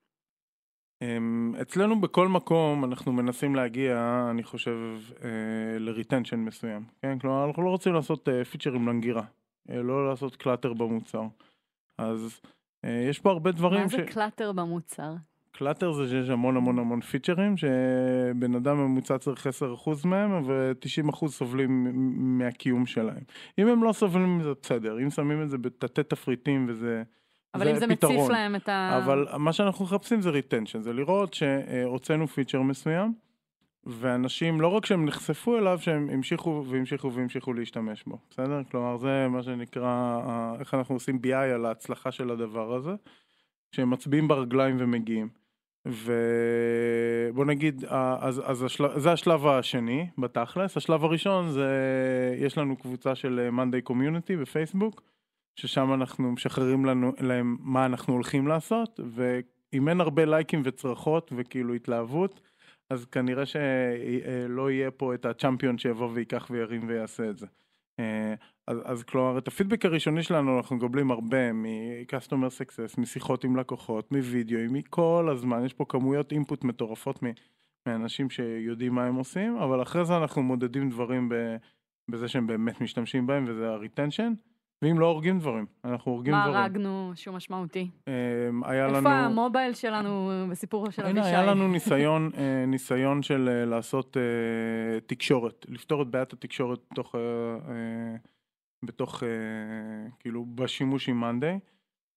[1.02, 4.78] אמ, אצלנו בכל מקום אנחנו מנסים להגיע, אני חושב,
[5.24, 7.20] אה, ל retention מסוים, כן?
[7.20, 9.24] כלומר, אנחנו לא רוצים לעשות אה, פיצ'רים למגירה,
[9.70, 11.24] אה, לא לעשות clutter במוצר.
[11.98, 12.42] אז
[12.84, 15.14] יש פה הרבה דברים מה זה clutter במוצר?
[15.52, 21.92] clutter זה שיש המון המון המון פיצ'רים, שבן אדם ממוצע צריך 10% מהם, ו-90% סובלים
[22.38, 23.24] מהקיום שלהם.
[23.60, 25.00] אם הם לא סובלים מזה, בסדר.
[25.00, 27.04] אם שמים את זה בתתי תפריטים וזה...
[27.54, 28.32] אבל אם זה מציף פתרון.
[28.32, 29.00] להם את ה...
[29.04, 33.14] אבל מה שאנחנו מחפשים זה retention, זה לראות שהוצאנו פיצ'ר מסוים,
[33.88, 38.62] ואנשים, לא רק שהם נחשפו אליו, שהם המשיכו והמשיכו והמשיכו להשתמש בו, בסדר?
[38.72, 40.22] כלומר, זה מה שנקרא,
[40.60, 42.92] איך אנחנו עושים BI על ההצלחה של הדבר הזה,
[43.72, 45.30] שהם מצביעים ברגליים ומגיעים.
[45.86, 47.86] ובוא נגיד,
[48.20, 49.00] אז, אז השל...
[49.00, 51.70] זה השלב השני בתכלס, השלב הראשון זה,
[52.40, 55.02] יש לנו קבוצה של אה, Monday Community בפייסבוק,
[55.60, 61.74] ששם אנחנו משחררים לנו, להם מה אנחנו הולכים לעשות, ואם אין הרבה לייקים וצרחות וכאילו
[61.74, 62.42] התלהבות,
[62.90, 67.48] אז כנראה שלא יהיה פה את הצ'מפיון שיבוא וייקח וירים ויעשה את זה.
[68.00, 68.34] אה,
[68.68, 74.12] אז, אז כלומר, את הפידבק הראשוני שלנו אנחנו מקבלים הרבה מ-customer success, משיחות עם לקוחות,
[74.12, 77.20] מווידאו, מכל הזמן, יש פה כמויות אינפוט מטורפות
[77.88, 81.30] מאנשים שיודעים מה הם עושים, אבל אחרי זה אנחנו מודדים דברים
[82.12, 84.34] בזה שהם באמת משתמשים בהם, וזה ה-retension,
[84.82, 86.62] ואם לא הורגים דברים, אנחנו הורגים מה דברים.
[86.62, 87.90] הרגנו שהוא משמעותי?
[88.08, 88.14] אה,
[88.64, 89.10] היה איפה לנו...
[89.10, 91.28] המובייל שלנו בסיפור של אבישי?
[91.28, 97.16] היה לנו ניסיון, אה, ניסיון של אה, לעשות אה, תקשורת, לפתור את בעיית התקשורת בתוך,
[98.84, 99.24] בתוך,
[100.20, 101.60] כאילו, בשימוש עם מאנדיי,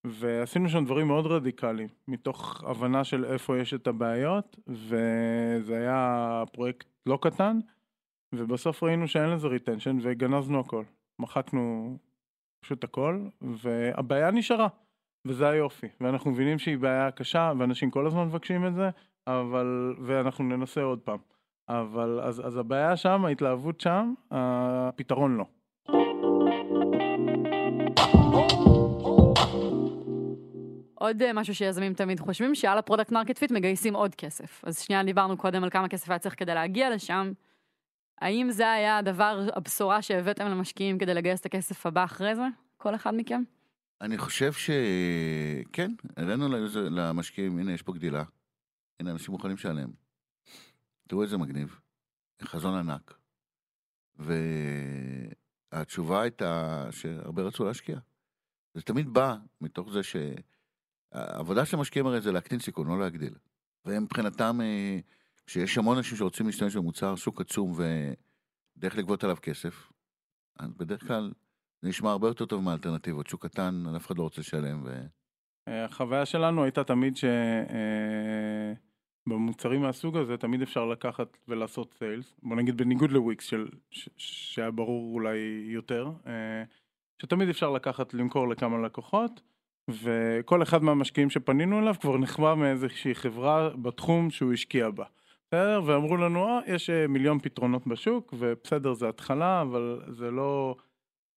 [0.04, 6.86] ועשינו שם דברים מאוד רדיקליים, מתוך הבנה של איפה יש את הבעיות, וזה היה פרויקט
[7.06, 7.58] לא קטן,
[8.34, 10.84] ובסוף ראינו שאין לזה retention, וגנזנו הכל.
[11.18, 11.96] מחקנו
[12.60, 14.68] פשוט הכל, והבעיה נשארה.
[15.26, 18.90] וזה היופי, ואנחנו מבינים שהיא בעיה קשה, ואנשים כל הזמן מבקשים את זה,
[19.26, 21.18] אבל, ואנחנו ננסה עוד פעם.
[21.68, 25.44] אבל, אז, אז הבעיה שם, ההתלהבות שם, הפתרון לא.
[30.94, 34.64] עוד אה, משהו שיזמים תמיד חושבים, שעל ה product market fit מגייסים עוד כסף.
[34.64, 37.32] אז שנייה דיברנו קודם על כמה כסף היה צריך כדי להגיע לשם.
[38.20, 42.42] האם זה היה הדבר, הבשורה שהבאתם למשקיעים כדי לגייס את הכסף הבא אחרי זה?
[42.76, 43.42] כל אחד מכם?
[44.00, 48.24] אני חושב שכן, לזה- למשקיעים, הנה יש פה גדילה,
[49.00, 49.90] הנה אנשים מוכנים לשלם.
[51.08, 51.80] תראו איזה מגניב,
[52.42, 53.14] חזון ענק.
[55.72, 57.98] והתשובה הייתה שהרבה רצו להשקיע.
[58.74, 63.34] זה תמיד בא מתוך זה שהעבודה של המשקיעים הרי זה להקטין סיכון, לא להגדיל.
[63.84, 64.98] והם מבחינתם, אה,
[65.50, 69.92] שיש המון אנשים שרוצים להשתמש במוצר, שוק עצום ודרך לגבות עליו כסף,
[70.58, 71.32] אז בדרך כלל
[71.82, 73.26] זה נשמע הרבה יותר טוב מהאלטרנטיבות.
[73.26, 74.82] שוק קטן, אף אחד לא רוצה לשלם.
[74.84, 74.88] ו...
[75.68, 77.14] אה, החוויה שלנו הייתה תמיד
[79.26, 84.70] שבמוצרים מהסוג הזה תמיד אפשר לקחת ולעשות סיילס, בוא נגיד בניגוד לוויקס של, ש, שהיה
[84.70, 86.62] ברור אולי יותר, אה,
[87.22, 89.40] שתמיד אפשר לקחת למכור לכמה לקוחות,
[89.88, 95.04] וכל אחד מהמשקיעים שפנינו אליו כבר נכווה מאיזושהי חברה בתחום שהוא השקיע בה.
[95.54, 95.82] בסדר?
[95.86, 100.76] ואמרו לנו, אה, יש אה, מיליון פתרונות בשוק, ובסדר, זה התחלה, אבל זה לא...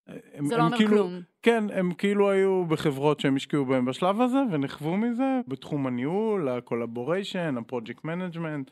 [0.07, 1.21] הם, זה הם לא אומר כאילו, כלום.
[1.41, 6.56] כן, הם כאילו היו בחברות שהם השקיעו בהם בשלב הזה, ונכוו מזה בתחום הניהול, ה
[6.56, 8.71] collaboration, ה project management.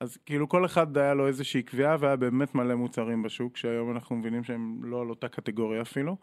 [0.00, 4.16] אז כאילו כל אחד היה לו איזושהי קביעה והיה באמת מלא מוצרים בשוק, שהיום אנחנו
[4.16, 6.16] מבינים שהם לא על אותה קטגוריה אפילו.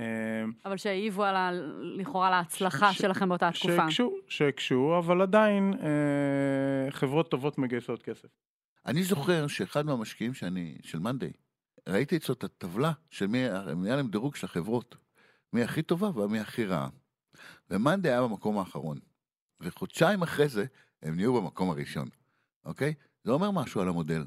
[0.00, 1.50] אה, אבל שהעיבו על ה...
[1.82, 3.76] לכאורה להצלחה ש- שלכם באותה תקופה.
[3.76, 8.28] שהקשו, שהקשו, אבל עדיין אה, חברות טובות מגייסות כסף.
[8.86, 11.32] אני זוכר שאחד מהמשקיעים שאני, של מאנדיי,
[11.88, 14.96] ראיתי אצלו את הטבלה של מי, היה להם דירוג של החברות,
[15.52, 16.88] מי הכי טובה ומי הכי רעה.
[17.70, 18.98] ומאנדיי היה במקום האחרון.
[19.60, 20.64] וחודשיים אחרי זה,
[21.02, 22.08] הם נהיו במקום הראשון,
[22.64, 22.94] אוקיי?
[23.24, 24.24] זה אומר משהו על המודל.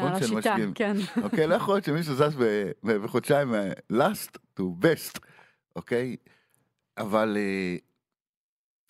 [0.00, 0.74] כן, השיטה, למשקיעים.
[0.74, 0.96] כן.
[1.22, 1.46] אוקיי?
[1.46, 2.36] לא יכול להיות שמישהו זז
[2.84, 5.18] בחודשיים אה, last to best,
[5.76, 6.16] אוקיי?
[6.98, 7.36] אבל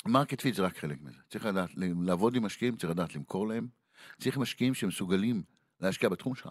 [0.07, 1.19] market fit זה רק חלק מזה.
[1.31, 1.71] צריך לדעת,
[2.03, 3.69] לעבוד עם משקיעים, צריך לדעת למכור להם.
[4.21, 5.43] צריך משקיעים שמסוגלים
[5.81, 6.49] להשקיע בתחום שלך.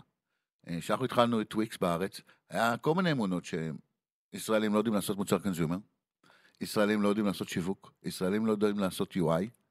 [0.67, 5.39] אה, כשאנחנו התחלנו את וויקס בארץ, היה כל מיני אמונות שישראלים לא יודעים לעשות מוצר
[5.39, 5.77] consumer,
[6.61, 9.64] ישראלים לא יודעים לעשות שיווק, ישראלים לא יודעים לעשות UI.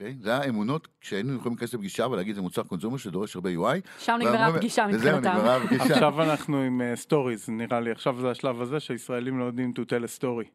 [0.00, 0.16] אוקיי?
[0.20, 4.16] זה היה אמונות, כשהיינו יכולים להיכנס לפגישה ולהגיד זה מוצר consumer שדורש הרבה UI, שם
[4.20, 5.38] נגמרה הפגישה וזהו, מבחינתם.
[5.38, 5.84] נגמרה הפגישה.
[5.94, 10.18] עכשיו אנחנו עם stories, נראה לי, עכשיו זה השלב הזה שישראלים לא יודעים to tell
[10.18, 10.48] a story.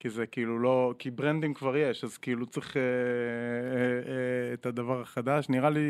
[0.00, 2.88] כי זה כאילו לא, כי brandים כבר יש, אז כאילו צריך אה, אה,
[4.48, 5.80] אה, את הדבר החדש, נראה לי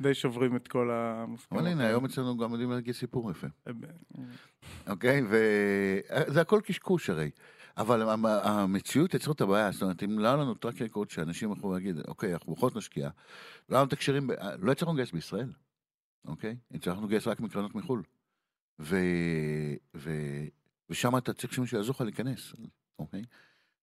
[0.00, 1.62] די שוברים את כל המוסכמות.
[1.62, 3.72] אבל הנה, היום אצלנו גם יודעים להגיד סיפור יפה, אה,
[4.88, 5.22] אוקיי?
[5.28, 7.30] וזה הכל קשקוש הרי.
[7.78, 11.52] אבל המ- המציאות יצרה את הבעיה, זאת אומרת, אם לא היה לנו track record שאנשים
[11.52, 13.10] יכולים להגיד, אוקיי, אנחנו בכל זאת נשקיע,
[13.68, 13.84] לא
[14.58, 15.52] לא הצלחנו לגייס בישראל,
[16.24, 16.56] אוקיי?
[16.70, 18.02] הצלחנו לגייס רק מקרנות מחו"ל.
[18.80, 18.96] ו...
[19.96, 20.10] ו...
[20.90, 22.52] ושם אתה צריך שמישהו יעזור לך להיכנס,
[22.98, 23.22] אוקיי?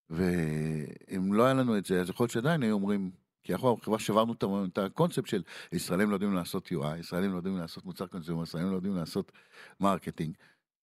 [0.10, 3.12] ואם לא היה לנו את זה, אז יכול להיות שעדיין היו אומרים,
[3.44, 4.34] כי אנחנו חברה שברנו
[4.66, 8.72] את הקונספט של ישראלים לא יודעים לעשות UI, ישראלים לא יודעים לעשות מוצר consumer, ישראלים
[8.72, 9.32] לא יודעים לעשות
[9.80, 10.36] marketing,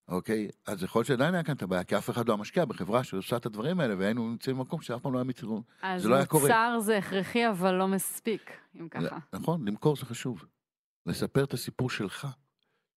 [0.09, 0.49] אוקיי?
[0.67, 3.37] אז יכול להיות שעדיין היה כאן את הבעיה, כי אף אחד לא משקיע בחברה שעושה
[3.37, 5.63] את הדברים האלה, והיינו נמצאים במקום שאף פעם לא היה מצרים.
[5.83, 6.43] אז זה לא היה קורה.
[6.43, 8.51] מוצר זה הכרחי, אבל לא מספיק,
[8.81, 9.19] אם ככה.
[9.33, 10.45] נכון, למכור זה חשוב.
[11.07, 12.27] לספר את הסיפור שלך,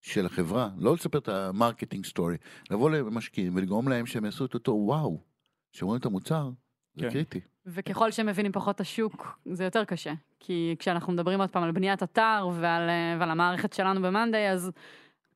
[0.02, 2.36] של החברה, לא לספר את ה marketing story,
[2.70, 5.20] לבוא למשקיעים ולגרום להם שהם יעשו את אותו וואו,
[5.72, 6.50] שרואים את המוצר,
[6.94, 7.10] זה כן.
[7.10, 7.40] קריטי.
[7.66, 10.12] וככל שהם מבינים פחות את השוק, זה יותר קשה.
[10.40, 14.70] כי כשאנחנו מדברים עוד פעם על בניית אתר ועל, אה, ועל המערכת שלנו במאנדיי, אז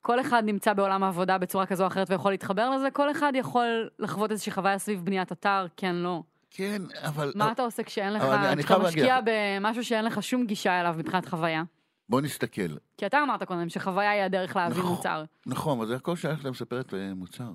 [0.03, 3.89] כל אחד נמצא בעולם העבודה בצורה כזו או אחרת ויכול להתחבר לזה, כל אחד יכול
[3.99, 6.23] לחוות איזושהי חוויה סביב בניית אתר, כן, לא.
[6.51, 7.33] כן, אבל...
[7.35, 11.29] מה אתה עושה כשאין לך, אבל כשאתה משקיע במשהו שאין לך שום גישה אליו מבחינת
[11.29, 11.63] חוויה?
[12.09, 12.77] בוא נסתכל.
[12.97, 14.97] כי אתה אמרת קודם שחוויה היא הדרך להבין נכון.
[14.97, 15.25] מוצר.
[15.47, 17.51] נכון, אבל זה הכל שייך למספרת אה, מוצר.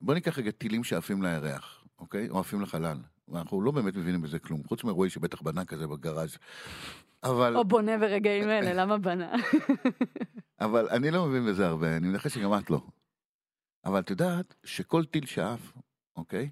[0.00, 2.28] בוא ניקח רגע טילים שעפים לירח, אוקיי?
[2.30, 2.96] או עפים לחלל.
[3.32, 6.38] ואנחנו לא באמת מבינים בזה כלום, חוץ מרועי שבטח בנה כזה בגראז'.
[7.22, 9.32] אבל, או בונה ברגעים אלה, למה בנה?
[10.60, 12.80] אבל אני לא מבין בזה הרבה, אני מנחש שגם את לא.
[13.84, 15.72] אבל את יודעת שכל טיל שעף,
[16.16, 16.50] אוקיי?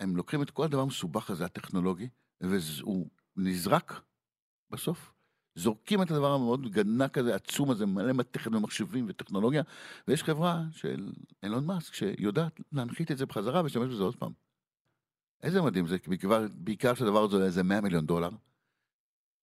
[0.00, 2.08] הם לוקחים את כל הדבר המסובך הזה, הטכנולוגי,
[2.40, 4.00] והוא נזרק
[4.70, 5.12] בסוף.
[5.58, 9.62] זורקים את הדבר המאוד גנק הזה, עצום הזה, מלא מתכת ומחשבים וטכנולוגיה,
[10.08, 11.12] ויש חברה של
[11.42, 14.32] אילון מאסק שיודעת להנחית את זה בחזרה ולהשתמש בזה עוד פעם.
[15.42, 18.30] איזה מדהים זה, בעיקר, בעיקר שהדבר הזה עולה איזה 100 מיליון דולר.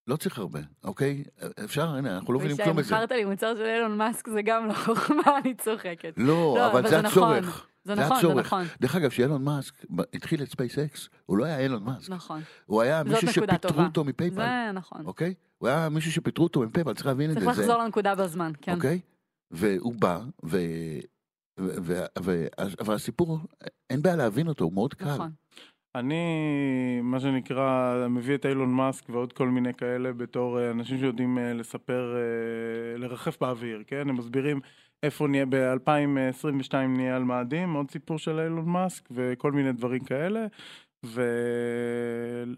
[0.06, 1.24] לא צריך הרבה, אוקיי?
[1.64, 2.94] אפשר, הנה, אנחנו לא מבינים כלום בזה.
[2.94, 6.14] מכרת לי מוצר של אילון מאסק זה גם לא חוכמה, אני צוחקת.
[6.16, 7.36] לא, לא, אבל אבל זה זה נכון.
[7.36, 7.66] הצורך.
[7.84, 8.46] זה זה נכון, זה הצורך.
[8.46, 8.64] נכון.
[8.80, 9.74] דרך אגב, כשאילון מאסק
[10.14, 12.10] התחיל את SpaceX, הוא לא היה אילון מאסק.
[12.10, 12.40] נכון.
[12.66, 13.84] הוא היה מישהו שפיטרו אותו.
[13.86, 15.06] אותו מ PayPal, זה נכון.
[15.06, 15.34] אוקיי?
[15.58, 17.52] הוא היה מישהו שפיטרו אותו מ PayPal, צריך להבין את צריך זה.
[17.54, 18.74] זה- לחזור לנקודה בזמן, כן.
[18.74, 19.00] אוקיי?
[19.50, 20.58] והוא בא, ו...
[21.60, 21.68] ו...
[21.82, 22.04] ו...
[22.22, 22.46] ו...
[22.80, 23.38] אבל הסיפור,
[23.90, 25.14] אין בעיה להבין אותו, הוא מאוד קל.
[25.14, 25.30] נכון.
[25.94, 26.24] אני,
[27.02, 31.52] מה שנקרא, מביא את אילון מאסק ועוד כל מיני כאלה בתור אה, אנשים שיודעים אה,
[31.52, 34.08] לספר, אה, לרחף באוויר, כן?
[34.08, 34.60] הם מסבירים
[35.02, 40.46] איפה נהיה, ב-2022 נהיה על מאדים, עוד סיפור של אילון מאסק וכל מיני דברים כאלה,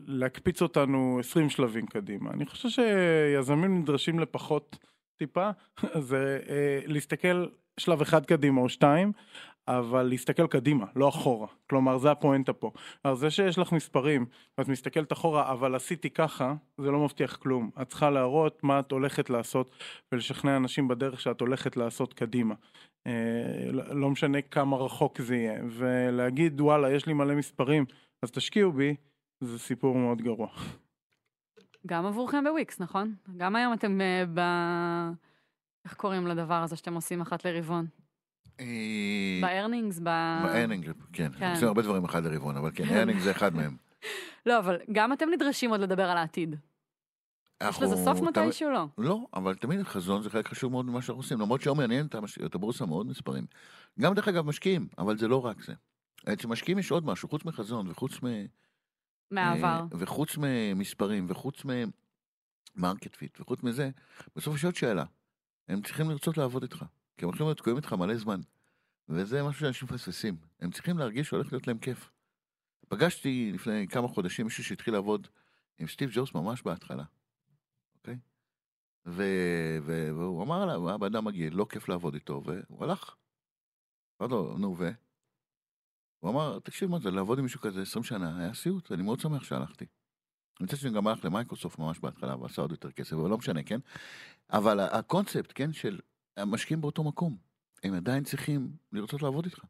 [0.08, 2.30] ולהקפיץ אותנו 20 שלבים קדימה.
[2.30, 4.76] אני חושב שיזמים נדרשים לפחות
[5.18, 5.50] טיפה,
[6.08, 6.38] זה
[6.86, 7.46] להסתכל
[7.80, 9.12] שלב אחד קדימה או שתיים,
[9.68, 11.48] אבל להסתכל קדימה, לא אחורה.
[11.70, 12.70] כלומר, זה הפואנטה פה.
[13.04, 14.26] אז זה שיש לך מספרים,
[14.58, 17.70] ואת מסתכלת אחורה, אבל עשיתי ככה, זה לא מבטיח כלום.
[17.82, 19.70] את צריכה להראות מה את הולכת לעשות,
[20.12, 22.54] ולשכנע אנשים בדרך שאת הולכת לעשות קדימה.
[23.06, 25.62] אה, לא לא משנה כמה רחוק זה יהיה.
[25.70, 27.84] ולהגיד, וואלה, יש לי מלא מספרים,
[28.22, 28.96] אז תשקיעו בי,
[29.40, 30.48] זה סיפור מאוד גרוע.
[31.86, 33.14] גם עבורכם בוויקס, נכון?
[33.36, 34.40] גם היום אתם אה, ב...
[35.84, 37.86] איך קוראים לדבר הזה שאתם עושים אחת לרבעון?
[38.60, 39.98] אה, ב-earnings?
[39.98, 40.04] ב...
[40.42, 41.32] ב-earning, כן.
[41.38, 41.50] כן.
[41.50, 43.76] עושים הרבה דברים אחד לרבעון, אבל כן, earning זה אחד מהם.
[44.46, 46.56] לא, אבל גם אתם נדרשים עוד לדבר על העתיד.
[47.62, 48.86] יש לזה סוף מתישהו לא.
[48.98, 52.06] לא, אבל תמיד חזון זה חלק חשוב מאוד ממה שאנחנו עושים, למרות שהיום מעניין
[52.46, 53.46] את הבורסה מאוד מספרים.
[54.00, 55.72] גם דרך אגב משקיעים, אבל זה לא רק זה.
[56.32, 58.26] אצל משקיעים יש עוד משהו, חוץ מחזון וחוץ מ...
[59.30, 59.66] מהעבר.
[59.66, 61.62] אה, וחוץ ממספרים וחוץ
[62.76, 63.90] מ-market fit וחוץ מזה,
[64.36, 65.04] בסוף יש עוד שאלה.
[65.68, 66.84] הם צריכים לרצות לעבוד איתך,
[67.16, 68.40] כי הם הולכים להיות תקועים איתך מלא זמן.
[69.08, 70.36] וזה משהו שאנשים מפספסים.
[70.60, 72.10] הם צריכים להרגיש שהולך להיות להם כיף.
[72.88, 75.28] פגשתי לפני כמה חודשים מישהו שהתחיל לעבוד
[75.78, 77.04] עם סטיב ג'ובס ממש בהתחלה,
[77.94, 78.18] אוקיי?
[79.06, 79.22] ו...
[79.82, 80.10] ו...
[80.16, 83.14] והוא אמר עליו, הוא היה בן אדם מגעיל, לא כיף לעבוד איתו, והוא הלך.
[84.20, 84.90] אמרתי לו, נו ו?
[86.20, 89.20] הוא אמר, תקשיב מה זה, לעבוד עם מישהו כזה 20 שנה היה סיוט, אני מאוד
[89.20, 89.86] שמח שהלכתי.
[90.60, 93.80] מצד שני גם הלך למייקרוסופט ממש בהתחלה ועשה עוד יותר כסף, אבל לא משנה, כן?
[94.50, 96.00] אבל הקונספט, כן, של
[96.36, 97.36] המשקיעים באותו מקום,
[97.84, 99.64] הם עדיין צריכים לרצות לעבוד איתך.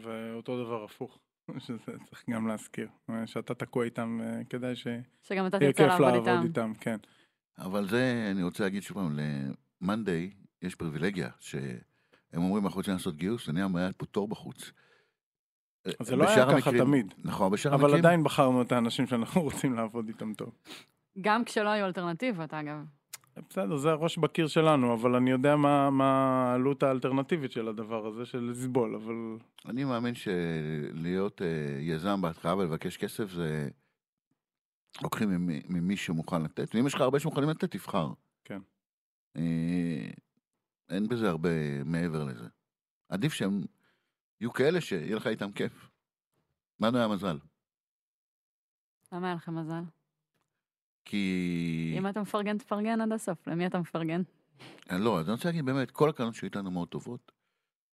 [0.00, 1.18] ואותו דבר הפוך,
[1.58, 1.78] שזה
[2.10, 2.88] צריך גם להזכיר.
[3.26, 6.42] שאתה תקוע איתם, אה, כדאי שיהיה שגם אתה תרצה לעבוד לעבוד איתם.
[6.42, 6.96] איתם, כן.
[7.58, 9.18] אבל זה, אני רוצה להגיד שוב פעם,
[9.82, 10.30] למאנדיי
[10.62, 11.78] יש פריבילגיה, שהם
[12.34, 14.72] אומרים, אנחנו רוצים לעשות גיוס, אני היה פה תור בחוץ.
[16.02, 19.40] זה לא היה ככה המקרים- תמיד, נכון, בשאר אבל המקרים, עדיין בחרנו את האנשים שאנחנו
[19.48, 20.50] רוצים לעבוד איתם טוב.
[21.20, 22.76] גם כשלא היו אלטרנטיבות, אגב.
[23.50, 26.04] בסדר, זה הראש בקיר שלנו, אבל אני יודע מה מה
[26.50, 31.46] העלות האלטרנטיבית של הדבר הזה, של לסבול, אבל אני מאמין שלהיות אה,
[31.80, 33.68] יזם בהתחלה ולבקש כסף זה...
[35.02, 38.08] לוקחים ממי- ממי שמוכן לתת, ואם יש לך הרבה שמוכנים לתת, תבחר.
[38.44, 38.60] כן.
[39.36, 40.10] אה,
[40.88, 42.48] אין בזה הרבה מעבר לזה.
[43.08, 43.64] עדיף שהם
[44.40, 45.90] יהיו כאלה שיהיה לך איתם כיף.
[46.80, 47.38] לנו היה מזל.
[49.12, 49.82] למה היה לכם מזל?
[51.08, 51.94] כי...
[51.98, 53.48] אם אתה מפרגן, תפרגן עד הסוף.
[53.48, 54.22] למי אתה מפרגן?
[54.90, 57.32] אה, לא, אז אני רוצה להגיד באמת, כל הקרנות שהיו איתנו מאוד טובות.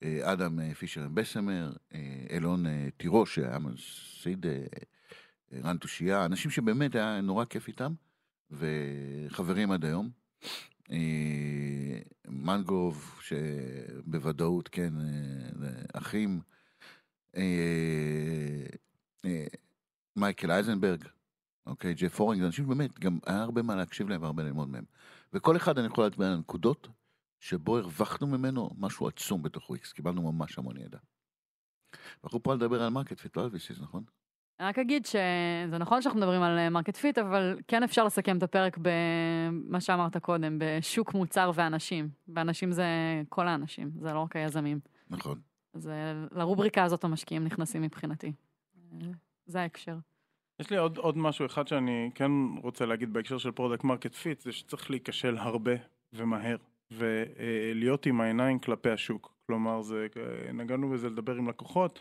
[0.03, 3.57] אה, אדם אה, פישר בסמר, אה, תירוש, אה,
[4.45, 7.93] אה, רן תושייה, אנשים שבאמת היה נורא כיף איתם,
[8.51, 10.09] וחברים עד היום.
[12.27, 14.93] מנגוב, שבוודאות, כן,
[15.93, 16.39] אחים.
[20.15, 21.03] מייקל אייזנברג,
[21.65, 24.83] אוקיי, ג'ף הורינג, זה אנשים באמת, גם היה הרבה מה להקשיב להם והרבה ללמוד מהם.
[25.33, 26.87] וכל אחד אני יכול להצביע על הנקודות
[27.39, 30.97] שבו הרווחנו ממנו משהו עצום בתוך וויקס, קיבלנו ממש המון ידע.
[32.23, 34.03] אנחנו פה לדבר על market fit, לא על VCs, נכון?
[34.59, 38.43] אני רק אגיד שזה נכון שאנחנו מדברים על market fit, אבל כן אפשר לסכם את
[38.43, 42.09] הפרק במה שאמרת קודם, בשוק מוצר ואנשים.
[42.27, 42.85] ואנשים זה
[43.29, 44.79] כל האנשים, זה לא רק היזמים.
[45.09, 45.41] נכון.
[45.73, 48.33] אז אה, לרובריקה הזאת המשקיעים נכנסים מבחינתי.
[48.93, 49.07] אה,
[49.45, 49.97] זה ההקשר.
[50.59, 52.31] יש לי עוד, עוד משהו אחד שאני כן
[52.63, 55.71] רוצה להגיד בהקשר של product market fit, זה שצריך להיכשל הרבה
[56.13, 56.57] ומהר,
[56.91, 59.33] ולהיות עם העיניים כלפי השוק.
[59.47, 60.07] כלומר, זה,
[60.53, 61.99] נגענו בזה לדבר עם לקוחות,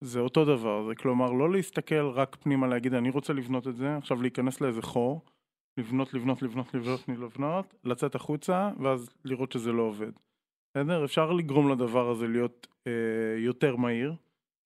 [0.00, 3.96] זה אותו דבר, זה כלומר לא להסתכל רק פנימה להגיד אני רוצה לבנות את זה,
[3.96, 5.24] עכשיו להיכנס לאיזה חור,
[5.78, 10.12] לבנות, לבנות, לבנות, לבנות, לבנות, לצאת החוצה, ואז לראות שזה לא עובד.
[10.70, 11.04] בסדר?
[11.04, 12.92] אפשר לגרום לדבר הזה להיות אה,
[13.38, 14.14] יותר מהיר,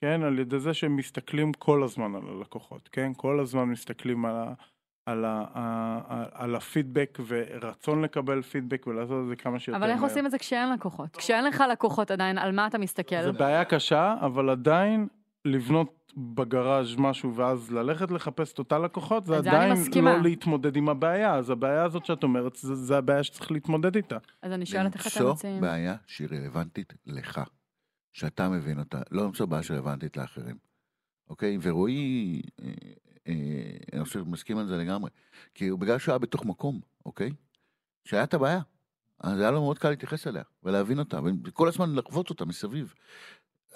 [0.01, 0.23] כן?
[0.23, 3.13] על ידי זה שהם מסתכלים כל הזמן על הלקוחות, כן?
[3.17, 4.53] כל הזמן מסתכלים על, ה,
[5.07, 10.01] על, ה, ה, על הפידבק ורצון לקבל פידבק ולעשות את זה כמה שיותר אבל איך
[10.01, 10.11] מהר.
[10.11, 11.17] עושים את זה כשאין לקוחות?
[11.17, 13.23] כשאין לך לקוחות עדיין, על מה אתה מסתכל?
[13.23, 15.09] זה בעיה קשה, אבל עדיין
[15.45, 19.75] לבנות בגראז' משהו ואז ללכת לחפש את אותה לקוחות, זה עדיין.
[20.03, 24.17] לא להתמודד עם הבעיה, אז הבעיה הזאת שאת אומרת, זה, זה הבעיה שצריך להתמודד איתה.
[24.43, 25.61] אז אני שואלת איך אתם למצוא מציעים.
[25.61, 27.41] בעיה שהיא רלוונטית לך,
[28.13, 30.57] שאתה מבין אותה, לא למצוא בעיה שרלוונטית לאחרים.
[31.31, 31.59] אוקיי?
[31.63, 32.69] ורועי, אה,
[33.29, 33.33] אה,
[33.93, 35.11] אני חושב, מסכים על זה לגמרי.
[35.55, 37.31] כי הוא בגלל שהוא היה בתוך מקום, אוקיי?
[38.05, 38.61] שהיה את הבעיה.
[39.21, 42.95] אז היה לו מאוד קל להתייחס אליה, ולהבין אותה, וכל הזמן לחוות אותה מסביב.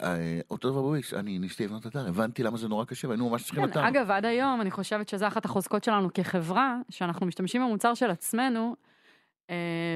[0.01, 3.45] אה, אותו דבר בוויקס, אני ניסיתי לבנות אתר, הבנתי למה זה נורא קשה, והיינו ממש
[3.45, 3.89] צריכים כן, אתר.
[3.89, 8.77] אגב, עד היום אני חושבת שזו אחת החוזקות שלנו כחברה, שאנחנו משתמשים במוצר של עצמנו,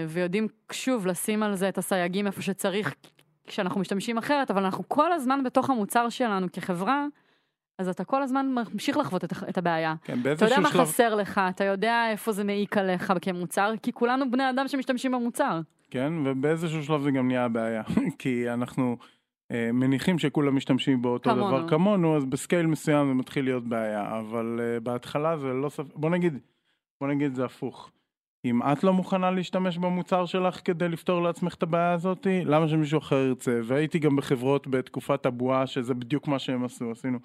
[0.09, 2.95] ויודעים שוב לשים על זה את הסייגים איפה שצריך,
[3.49, 7.07] כשאנחנו משתמשים אחרת, אבל אנחנו כל הזמן בתוך המוצר שלנו כחברה,
[7.79, 9.95] אז אתה כל הזמן ממשיך לחוות את, את הבעיה.
[10.05, 10.81] כן, אתה יודע מה שלב...
[10.81, 15.61] חסר לך, אתה יודע איפה זה מעיק עליך כמוצר, כי כולנו בני אדם שמשתמשים במוצר.
[15.91, 17.83] כן, ובאיזשהו שלב זה גם נהיה הבעיה,
[18.19, 18.97] כי אנחנו
[19.53, 21.59] אה, מניחים שכולם משתמשים באותו כמונו.
[21.59, 25.97] דבר כמונו, אז בסקייל מסוים זה מתחיל להיות בעיה, אבל אה, בהתחלה זה לא ספק,
[25.97, 26.39] בוא נגיד,
[27.01, 27.91] בוא נגיד זה הפוך.
[28.51, 32.99] אם את לא מוכנה להשתמש במוצר שלך כדי לפתור לעצמך את הבעיה הזאת, למה שמישהו
[32.99, 33.61] אחר ירצה?
[33.65, 37.19] והייתי גם בחברות בתקופת הבועה, שזה בדיוק מה שהם עשו, עשינו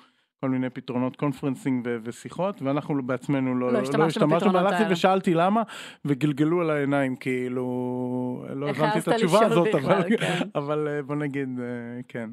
[0.43, 4.93] כל מיני פתרונות conferencing ו- ושיחות, ואנחנו בעצמנו לא, לא השתמשנו בפתרונות והלכתי האלה.
[4.93, 5.61] ושאלתי למה,
[6.05, 10.47] וגלגלו על העיניים, כאילו, לא הבנתי את התשובה הזאת, בכלל, אבל, כן.
[10.55, 12.29] אבל אה, בוא נגיד, אה, כן.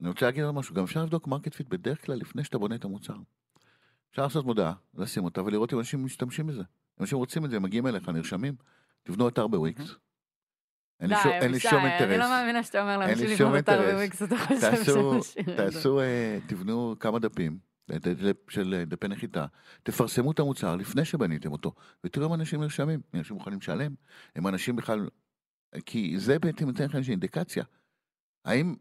[0.00, 2.74] אני רוצה להגיד עוד משהו, גם אפשר לבדוק market fit בדרך כלל לפני שאתה בונה
[2.74, 3.14] את המוצר.
[4.10, 6.62] אפשר לעשות מודעה, לשים אותה ולראות אם אנשים משתמשים בזה.
[7.00, 8.54] אנשים רוצים את זה, מגיעים אליך, נרשמים,
[9.02, 9.94] תבנו אתר בוויקס.
[11.00, 11.32] אין לי שום-
[11.70, 12.28] שום אני לא אינטרס.
[12.30, 13.94] מאמינה שאתה אומר לאנשים שום לבנות אתר אינטרס.
[13.94, 15.56] בוויקס, אתה חושב זה.
[15.56, 17.58] תעשו, אה, תבנו כמה דפים
[17.90, 19.46] ד- של אה, דפי נחיתה,
[19.82, 21.72] תפרסמו את המוצר לפני שבניתם אותו,
[22.04, 23.94] ותראו אם אנשים נרשמים, אנשים מוכנים לשלם,
[24.38, 25.08] אם אנשים בכלל,
[25.86, 27.64] כי זה בעצם נותן לך איזושהי אינדיקציה.
[28.44, 28.74] האם,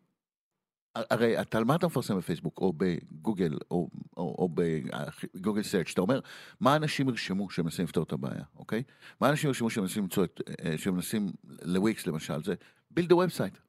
[1.10, 6.20] הרי אתה, מה אתה מפרסם בפייסבוק, או בגוגל, או, או, או בגוגל סרצ', אתה אומר,
[6.60, 8.84] מה אנשים ירשמו שמנסים לפתור את הבעיה, אוקיי?
[9.22, 11.32] מה אנשים ירשמו שמנסים למצוא את, אה, שמנסים
[11.62, 12.56] לוויקס למשל, זה
[13.00, 13.60] build the website.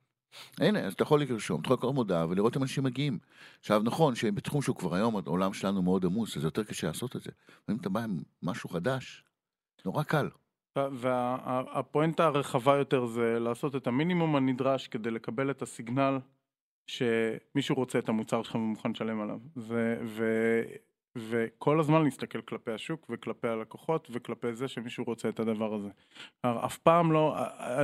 [0.59, 3.19] הנה, אז אתה יכול לרשום, אתה יכול לקרוא מודעה ולראות אם אנשים מגיעים.
[3.61, 7.23] עכשיו, נכון שבתחום שהוא כבר היום, העולם שלנו מאוד עמוס, אז יותר קשה לעשות את
[7.23, 7.31] זה.
[7.69, 9.25] ואם אתה בא עם משהו חדש,
[9.85, 10.29] נורא קל.
[10.93, 16.19] והפואנטה הרחבה יותר זה לעשות את המינימום הנדרש כדי לקבל את הסיגנל
[16.89, 19.39] שמישהו רוצה את המוצר שלך ומוכן לשלם עליו.
[19.57, 20.25] ו, ו,
[21.17, 25.89] וכל הזמן להסתכל כלפי השוק וכלפי הלקוחות וכלפי זה שמישהו רוצה את הדבר הזה.
[26.43, 27.37] אף פעם לא,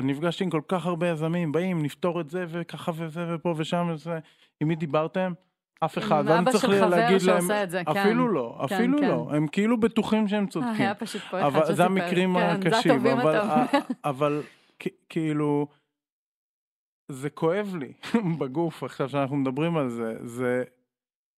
[0.03, 4.19] נפגשתי עם כל כך הרבה יזמים, באים, נפתור את זה וככה וזה ופה ושם וזה.
[4.61, 5.33] עם מי דיברתם?
[5.81, 6.25] אף אחד.
[6.27, 8.01] ואני אבא צריך של חבר להגיד להם, שעושה את זה, כן.
[8.01, 9.09] אפילו לא, כן, אפילו כן.
[9.09, 9.29] לא.
[9.33, 10.75] הם כאילו בטוחים שהם אה, צודקים.
[10.75, 11.75] היה פשוט פה אחד שסיפר.
[11.75, 13.41] זה המקרים כן, זה הקשים, הטובים אבל.
[14.05, 14.43] אבל
[15.09, 15.67] כאילו,
[17.09, 17.93] זה כואב לי
[18.41, 20.65] בגוף עכשיו שאנחנו מדברים על זה, זה,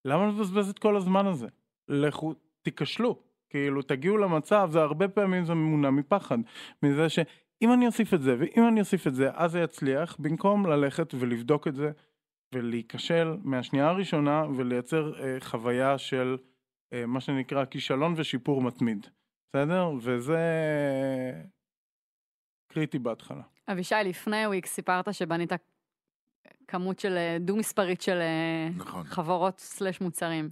[0.05, 1.47] למה לבזבז את כל הזמן הזה?
[1.89, 3.19] לכו, תיכשלו,
[3.51, 6.39] כאילו, תגיעו למצב, זה הרבה פעמים זה מונע מפחד,
[6.83, 10.67] מזה שאם אני אוסיף את זה, ואם אני אוסיף את זה, אז זה יצליח, במקום
[10.67, 11.91] ללכת ולבדוק את זה,
[12.55, 16.37] ולהיכשל מהשנייה הראשונה, ולייצר אה, חוויה של
[16.93, 19.07] אה, מה שנקרא כישלון ושיפור מתמיד.
[19.49, 19.91] בסדר?
[20.01, 20.39] וזה
[22.73, 23.56] קריטי בהתחלה.
[23.69, 25.53] אבישי, לפני וויקס סיפרת שבנית
[26.69, 29.05] כמות של אה, דו-מספרית של אה, נכון.
[29.05, 30.51] חברות סלש מוצרים.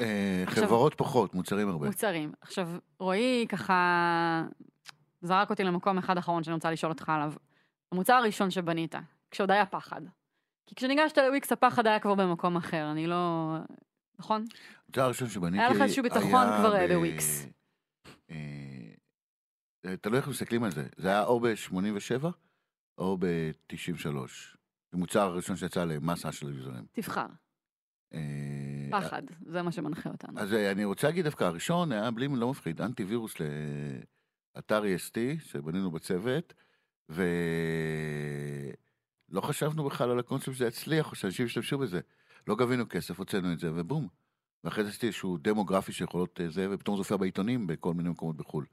[0.00, 1.86] אה, עכשיו- חברות פחות, מוצרים הרבה.
[1.86, 2.32] מוצרים.
[2.40, 2.68] עכשיו,
[2.98, 4.44] רועי ככה
[5.22, 7.32] זרק אותי למקום אחד אחרון שאני רוצה לשאול אותך עליו.
[7.92, 8.94] המוצר הראשון שבנית,
[9.30, 10.00] כשעוד היה פחד.
[10.66, 13.54] כי כשניגשת לוויקס הפחד היה כבר במקום אחר, אני לא...
[14.18, 14.44] נכון?
[14.86, 17.46] המוצר הראשון שבניתי היה לך איזשהו ביטחון היה כבר, אה, ב- בוויקס.
[18.30, 18.36] אה,
[20.00, 20.86] תלוי איך מסתכלים על זה.
[20.96, 22.26] זה היה או ב-87
[22.98, 24.08] או ב-93.
[24.90, 26.86] זה המוצר הראשון שיצא למסה של יוזרים.
[26.92, 27.26] תבחר.
[28.14, 28.20] אה,
[28.90, 30.40] פחד, זה מה שמנחה אותנו.
[30.40, 33.34] אז אה, אני רוצה להגיד דווקא, הראשון היה בלי, לא מפחיד, אנטי וירוס
[34.56, 36.54] לאתר EST שבנינו בצוות,
[37.08, 37.24] ולא
[39.40, 42.00] חשבנו בכלל על הקונספט שזה יצליח, או שאנשים ישתמשו בזה.
[42.46, 44.08] לא גבינו כסף, הוצאנו את זה, ובום.
[44.64, 48.36] ואחרי זה עשיתי איזשהו דמוגרפי שיכולות אה, זה, ופתאום זה הופיע בעיתונים בכל מיני מקומות
[48.36, 48.66] בחו"ל.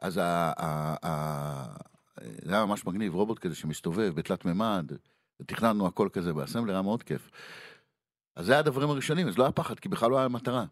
[0.00, 1.76] אז ה- ה- ה-
[2.20, 4.92] זה היה ממש מגניב, רובוט כזה שמסתובב בתלת מימד,
[5.46, 7.30] תכננו הכל כזה באסמבלר, היה מאוד כיף.
[8.36, 10.64] אז זה היה הדברים הראשונים, אז לא היה פחד, כי בכלל לא היה מטרה.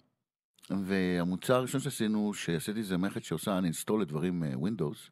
[0.70, 5.10] והמוצר הראשון שעשינו, שעשיתי זה מערכת שעושה uninstall לדברים אה, Windows,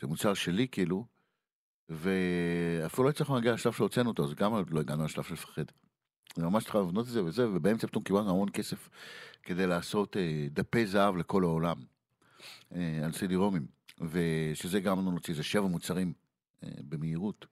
[0.00, 1.06] זה מוצר שלי כאילו,
[1.88, 5.64] ואפילו לא הצלחנו להגיע לשלב שהוצאנו אותו, אז גם לא הגענו לשלב של לפחד.
[6.36, 8.88] זה ממש התחלנו לבנות את זה וזה, ובאמצע פתאום קיבלנו המון כסף
[9.42, 11.76] כדי לעשות אה, דפי זהב לכל העולם,
[13.04, 13.66] על סידי רומים,
[14.00, 16.12] ושזה גם לנו להוציא איזה שבע מוצרים
[16.64, 17.46] אה, במהירות.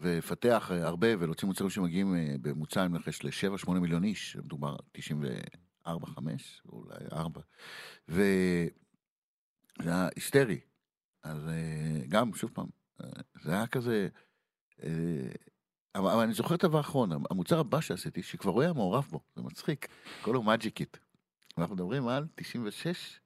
[0.00, 6.06] ולפתח אה, הרבה ולהוציא מוצרים שמגיעים אה, בממוצע עם רכש ל-7-8 מיליון איש, מדובר 94,
[6.06, 7.40] 5, אולי 4,
[8.08, 8.68] וזה
[9.78, 10.60] היה היסטרי.
[11.22, 12.66] אז אה, גם, שוב פעם,
[13.00, 13.08] אה,
[13.42, 14.08] זה היה כזה,
[14.82, 14.88] אה,
[15.94, 19.20] אבל, אבל אני זוכר את הדבר האחרון, המוצר הבא שעשיתי, שכבר הוא היה מעורב בו,
[19.36, 19.88] זה מצחיק,
[20.22, 20.96] קוראים לו MagiKit.
[21.58, 23.20] אנחנו מדברים על 96?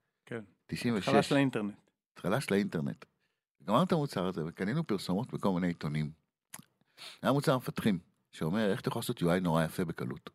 [0.70, 0.76] כן.
[0.76, 1.08] 96.
[1.08, 1.74] התחלה של האינטרנט.
[2.12, 3.04] התחלה של האינטרנט.
[3.64, 6.10] גמרנו את המוצר הזה וקנינו פרסומות בכל מיני עיתונים.
[7.22, 7.98] היה מוצר למפתחים,
[8.32, 10.30] שאומר איך אתה יכול לעשות UI נורא יפה בקלות.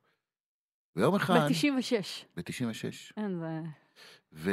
[0.95, 2.25] ויום אחד, ב-96.
[2.37, 3.61] ב-96, אין, זה...
[4.33, 4.51] ו...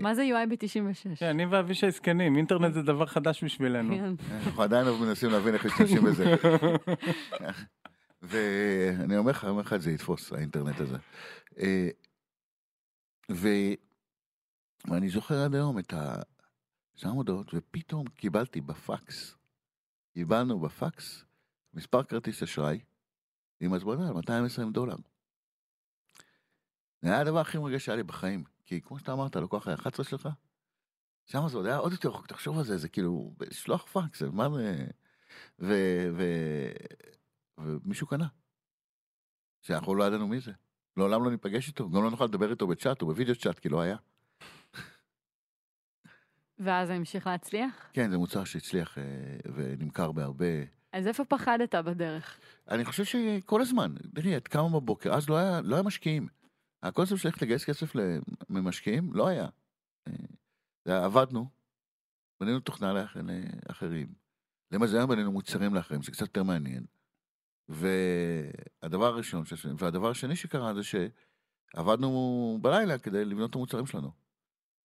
[0.00, 1.16] מה זה UI ב-96?
[1.16, 3.94] כן, אני ואבישי זקנים, אינטרנט זה דבר חדש בשבילנו.
[3.96, 4.14] כן.
[4.46, 6.34] אנחנו עדיין לא מנסים להבין איך משתמשים בזה.
[8.22, 10.96] ואני אומר לך, יום אחד זה יתפוס, האינטרנט הזה.
[14.88, 16.14] ואני זוכר עד היום את ה...
[16.94, 19.36] שם הודעות, ופתאום קיבלתי בפקס,
[20.12, 21.24] קיבלנו בפקס
[21.74, 22.80] מספר כרטיס אשראי
[23.60, 24.96] עם הזמנה על 220 דולר.
[27.02, 30.04] זה היה הדבר הכי מרגש שהיה לי בחיים, כי כמו שאתה אמרת, הלקוח היה 11
[30.04, 30.28] שלך,
[31.26, 34.48] שם זה עוד היה עוד יותר רחוק, תחשוב על זה, זה כאילו, לשלוח פקס, מה
[34.56, 34.86] זה...
[35.58, 35.74] ו...
[36.16, 36.24] ו...
[37.58, 38.26] ומישהו קנה.
[39.60, 40.52] שאנחנו לא ידענו מי זה.
[40.96, 43.80] לעולם לא ניפגש איתו, גם לא נוכל לדבר איתו בצ'אט או בווידאו צ'אט, כי לא
[43.80, 43.96] היה.
[46.60, 47.90] ואז זה המשיך להצליח?
[47.92, 49.02] כן, זה מוצר שהצליח אה,
[49.54, 50.44] ונמכר בהרבה.
[50.92, 52.40] אז איפה פחדת בדרך?
[52.68, 56.28] אני חושב שכל הזמן, תראי, את קמה בבוקר, אז לא היה, לא היה משקיעים.
[56.82, 57.92] הקונספט של ללכת לגייס כסף
[58.48, 59.46] ממשקיעים, לא היה.
[60.08, 60.12] אה,
[60.84, 61.46] זה- עבדנו,
[62.40, 63.16] בנינו תוכנה לאח-
[63.68, 64.14] לאחרים.
[64.72, 66.84] למזלנו בנינו מוצרים לאחרים, זה קצת יותר מעניין.
[67.68, 69.44] והדבר הראשון,
[69.78, 74.10] והדבר השני שקרה זה שעבדנו בלילה כדי לבנות את המוצרים שלנו.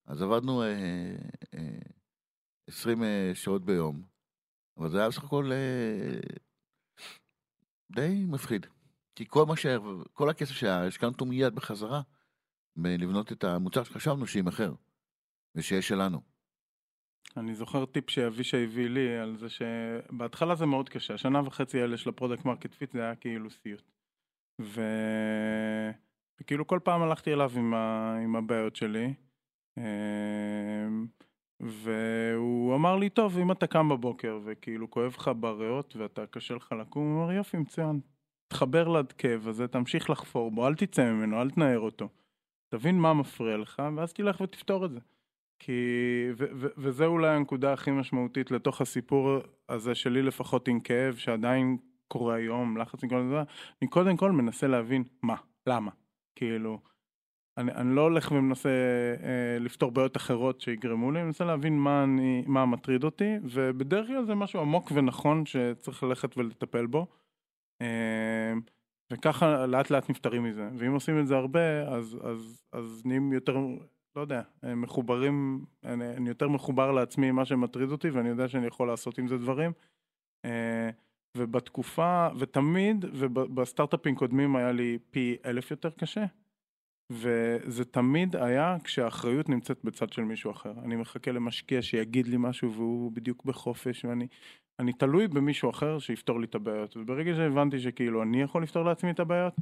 [0.08, 1.16] אז עבדנו אה,
[1.54, 1.80] אה,
[2.68, 4.04] 20 אה, שעות ביום,
[4.78, 6.20] אבל זה היה בסך הכל אה,
[7.92, 8.66] די מפחיד.
[9.16, 9.66] כי כל מה ש...
[10.14, 12.02] כל הכסף שהיה, השקענו אותו מיד בחזרה,
[12.76, 14.74] בלבנות את המוצר שחשבנו שיימכר,
[15.56, 16.22] ושיהיה שלנו.
[17.38, 21.98] אני זוכר טיפ שאבישי הביא לי על זה שבהתחלה זה מאוד קשה, השנה וחצי האלה
[21.98, 23.92] של ה-product market fit זה היה כאילו סיוט.
[24.62, 24.82] ו...
[26.42, 28.16] וכאילו כל פעם הלכתי אליו עם, ה...
[28.24, 29.14] עם הבעיות שלי,
[31.60, 36.72] והוא אמר לי, טוב, אם אתה קם בבוקר וכאילו כואב לך בריאות ואתה קשה לך
[36.82, 38.00] לקום, הוא אמר, יופי, מצוין.
[38.48, 42.10] תחבר לכאב הזה, תמשיך לחפור בו, אל תצא ממנו, אל תנער אותו.
[42.70, 45.00] תבין מה מפריע לך, ואז תלך ותפתור את זה.
[45.60, 45.72] כי,
[46.38, 49.30] ו, ו, וזה אולי הנקודה הכי משמעותית לתוך הסיפור
[49.70, 53.44] הזה שלי לפחות עם כאב שעדיין קורה היום, לחץ מכל זה,
[53.82, 55.36] אני קודם כל מנסה להבין מה,
[55.68, 55.92] למה,
[56.36, 56.80] כאילו,
[57.58, 58.70] אני, אני לא הולך ומנסה
[59.24, 64.08] אה, לפתור בעיות אחרות שיגרמו לי, אני מנסה להבין מה, אני, מה מטריד אותי, ובדרך
[64.08, 67.08] כלל זה משהו עמוק ונכון שצריך ללכת ולטפל בו,
[67.82, 68.54] אה,
[69.12, 73.58] וככה לאט לאט נפטרים מזה, ואם עושים את זה הרבה, אז, אז, אז נהיים יותר
[74.16, 78.48] לא יודע, הם מחוברים, אני, אני יותר מחובר לעצמי עם מה שמטריד אותי ואני יודע
[78.48, 79.72] שאני יכול לעשות עם זה דברים.
[80.46, 80.90] אה,
[81.38, 86.26] ובתקופה, ותמיד, ובסטארט-אפים קודמים היה לי פי אלף יותר קשה.
[87.10, 90.74] וזה תמיד היה כשהאחריות נמצאת בצד של מישהו אחר.
[90.86, 94.28] אני מחכה למשקיע שיגיד לי משהו והוא בדיוק בחופש ואני
[94.80, 96.98] אני תלוי במישהו אחר שיפתור לי את הבעיות.
[96.98, 99.54] וברגע שהבנתי שכאילו אני יכול לפתור לעצמי את הבעיות,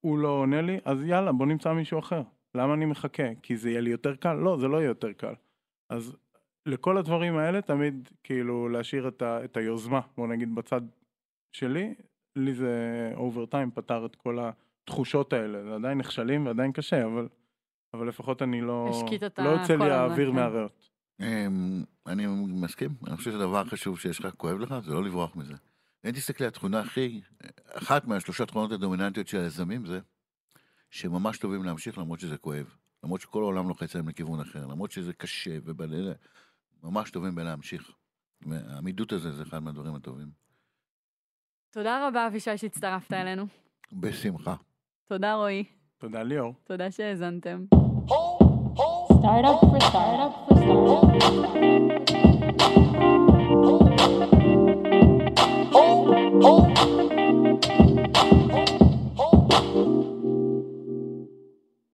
[0.00, 2.22] הוא לא עונה לי, אז יאללה בוא נמצא מישהו אחר.
[2.54, 3.34] למה אני מחכה?
[3.42, 4.34] כי זה יהיה לי יותר קל?
[4.34, 5.34] לא, זה לא יהיה יותר קל.
[5.90, 6.16] אז
[6.66, 10.80] לכל הדברים האלה תמיד כאילו להשאיר את, ה, את היוזמה, בוא נגיד בצד
[11.52, 11.94] שלי,
[12.36, 14.38] לי זה over time פתר את כל
[14.88, 17.28] התחושות האלה, זה עדיין נכשלים ועדיין קשה, אבל,
[17.94, 20.32] אבל לפחות אני לא, השקיט את לא יוצא לי האוויר.
[20.32, 20.88] מהריאות.
[21.20, 25.54] אמ, אני מסכים, אני חושב שהדבר החשוב שיש לך, כואב לך, זה לא לברוח מזה.
[26.04, 27.20] אם תסתכלי, התכונה הכי,
[27.72, 30.00] אחת מהשלושה תכונות הדומיננטיות של היזמים זה
[30.90, 32.74] שממש טובים להמשיך למרות שזה כואב.
[33.04, 36.12] למרות שכל העולם לוחץ להם לכיוון אחר, למרות שזה קשה ובלילה,
[36.82, 37.92] ממש טובים בלהמשיך.
[38.46, 40.30] והעמידות הזה זה אחד מהדברים הטובים.
[41.70, 43.46] תודה רבה, אבישי, שהצטרפת אלינו.
[43.92, 44.54] בשמחה.
[45.08, 45.64] תודה רועי.
[45.98, 46.52] תודה ליאור.
[46.64, 47.64] תודה שהאזנתם.
[49.20, 51.18] Startup for startup for startup.